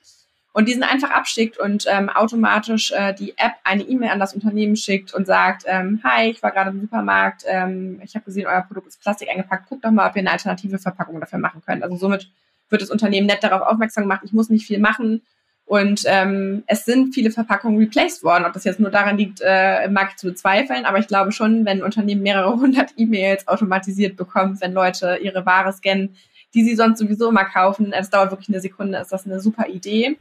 [0.52, 4.76] und diesen einfach abschickt und ähm, automatisch äh, die App eine E-Mail an das Unternehmen
[4.76, 8.62] schickt und sagt, ähm, hi, ich war gerade im Supermarkt, ähm, ich habe gesehen, euer
[8.62, 11.82] Produkt ist Plastik eingepackt, guckt doch mal, ob ihr eine alternative Verpackung dafür machen könnt.
[11.82, 12.30] Also somit
[12.68, 15.22] wird das Unternehmen nett darauf aufmerksam gemacht, ich muss nicht viel machen.
[15.64, 18.44] Und ähm, es sind viele Verpackungen replaced worden.
[18.44, 21.64] Ob das jetzt nur daran liegt, äh, mag ich zu bezweifeln, aber ich glaube schon,
[21.64, 26.14] wenn ein Unternehmen mehrere hundert E-Mails automatisiert bekommt, wenn Leute ihre Ware scannen,
[26.52, 29.68] die sie sonst sowieso immer kaufen, es dauert wirklich eine Sekunde, ist das eine super
[29.68, 30.18] Idee.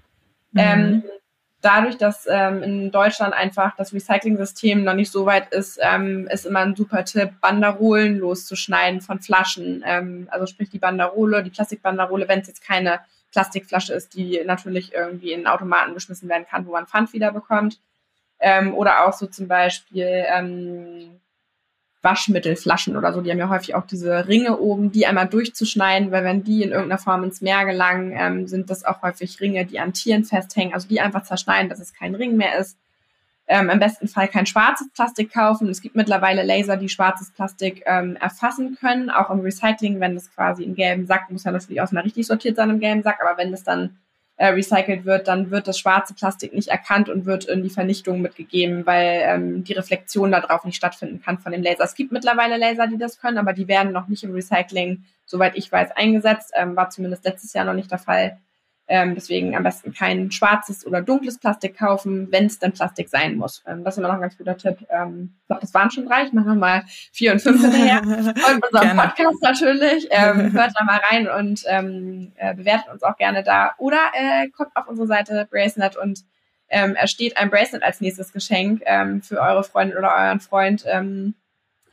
[0.55, 0.93] Ähm, mhm.
[0.93, 1.03] Ähm,
[1.61, 6.45] dadurch, dass ähm, in Deutschland einfach das Recycling-System noch nicht so weit ist, ähm, ist
[6.45, 9.83] immer ein super Tipp, Banderolen loszuschneiden von Flaschen.
[9.85, 12.99] Ähm, also sprich die Banderole, die Plastikbanderole, wenn es jetzt keine
[13.31, 17.79] Plastikflasche ist, die natürlich irgendwie in Automaten geschmissen werden kann, wo man Pfand wieder bekommt.
[18.39, 21.20] Ähm, oder auch so zum Beispiel ähm,
[22.01, 26.23] Waschmittelflaschen oder so, die haben ja häufig auch diese Ringe oben, die einmal durchzuschneiden, weil
[26.23, 29.79] wenn die in irgendeiner Form ins Meer gelangen, ähm, sind das auch häufig Ringe, die
[29.79, 32.77] an Tieren festhängen, also die einfach zerschneiden, dass es kein Ring mehr ist.
[33.47, 35.69] Ähm, Im besten Fall kein schwarzes Plastik kaufen.
[35.69, 40.31] Es gibt mittlerweile Laser, die schwarzes Plastik ähm, erfassen können, auch im Recycling, wenn das
[40.33, 43.19] quasi im gelben Sack, muss ja natürlich auch mal richtig sortiert sein im gelben Sack,
[43.21, 43.97] aber wenn das dann
[44.41, 48.21] äh, recycelt wird, dann wird das schwarze Plastik nicht erkannt und wird in die Vernichtung
[48.21, 51.83] mitgegeben, weil ähm, die Reflexion darauf nicht stattfinden kann von dem Laser.
[51.83, 55.55] Es gibt mittlerweile Laser, die das können, aber die werden noch nicht im Recycling, soweit
[55.55, 56.53] ich weiß, eingesetzt.
[56.55, 58.39] Ähm, war zumindest letztes Jahr noch nicht der Fall.
[58.87, 63.35] Ähm, deswegen am besten kein schwarzes oder dunkles Plastik kaufen, wenn es denn Plastik sein
[63.35, 63.63] muss.
[63.65, 64.85] Ähm, das ist immer noch ein ganz guter Tipp.
[64.89, 66.23] Ähm, ich glaube, das waren schon drei.
[66.23, 68.01] Ich mache nochmal vier und fünf hinterher.
[68.03, 70.07] und unseren Podcast natürlich.
[70.11, 73.75] Ähm, hört da mal rein und ähm, äh, bewertet uns auch gerne da.
[73.77, 76.25] Oder äh, kommt auf unsere Seite Bracenet und
[76.67, 81.35] ähm, ersteht ein Bracelet als nächstes Geschenk ähm, für eure Freundin oder euren Freund ähm,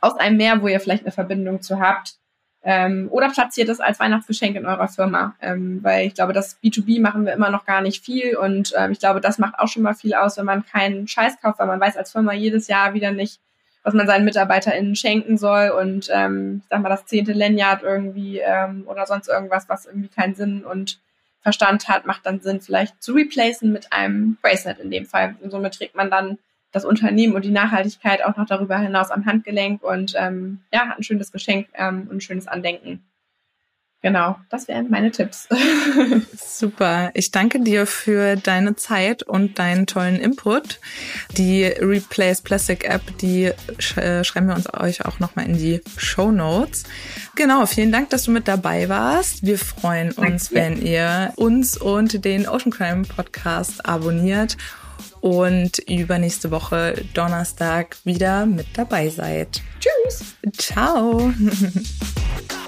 [0.01, 2.18] aus einem Meer, wo ihr vielleicht eine Verbindung zu habt.
[2.61, 6.99] Ähm, oder platziert es als Weihnachtsgeschenk in eurer Firma, ähm, weil ich glaube, das B2B
[6.99, 9.81] machen wir immer noch gar nicht viel und ähm, ich glaube, das macht auch schon
[9.81, 12.93] mal viel aus, wenn man keinen Scheiß kauft, weil man weiß als Firma jedes Jahr
[12.93, 13.39] wieder nicht,
[13.83, 18.39] was man seinen MitarbeiterInnen schenken soll und ähm, ich sag mal, das zehnte Lanyard irgendwie
[18.39, 20.99] ähm, oder sonst irgendwas, was irgendwie keinen Sinn und
[21.41, 25.35] Verstand hat, macht dann Sinn, vielleicht zu replacen mit einem Bracelet in dem Fall.
[25.41, 26.37] Und somit trägt man dann
[26.71, 30.99] das Unternehmen und die Nachhaltigkeit auch noch darüber hinaus am Handgelenk und ähm, ja, hat
[30.99, 33.03] ein schönes Geschenk ähm, und ein schönes Andenken.
[34.01, 35.47] genau, das wären meine Tipps.
[36.37, 37.11] Super.
[37.15, 40.79] Ich danke dir für deine Zeit und deinen tollen Input.
[41.37, 45.81] Die Replace Plastic App, die sch äh, schreiben wir uns euch auch nochmal in die
[45.97, 46.83] Show Notes.
[47.35, 49.43] Genau, vielen Dank, dass du mit dabei warst.
[49.43, 54.55] Wir freuen uns, wenn ihr uns und den Ocean Crime Podcast abonniert
[55.21, 59.61] und übernächste Woche Donnerstag wieder mit dabei seid.
[59.79, 60.35] Tschüss.
[60.57, 61.33] Ciao.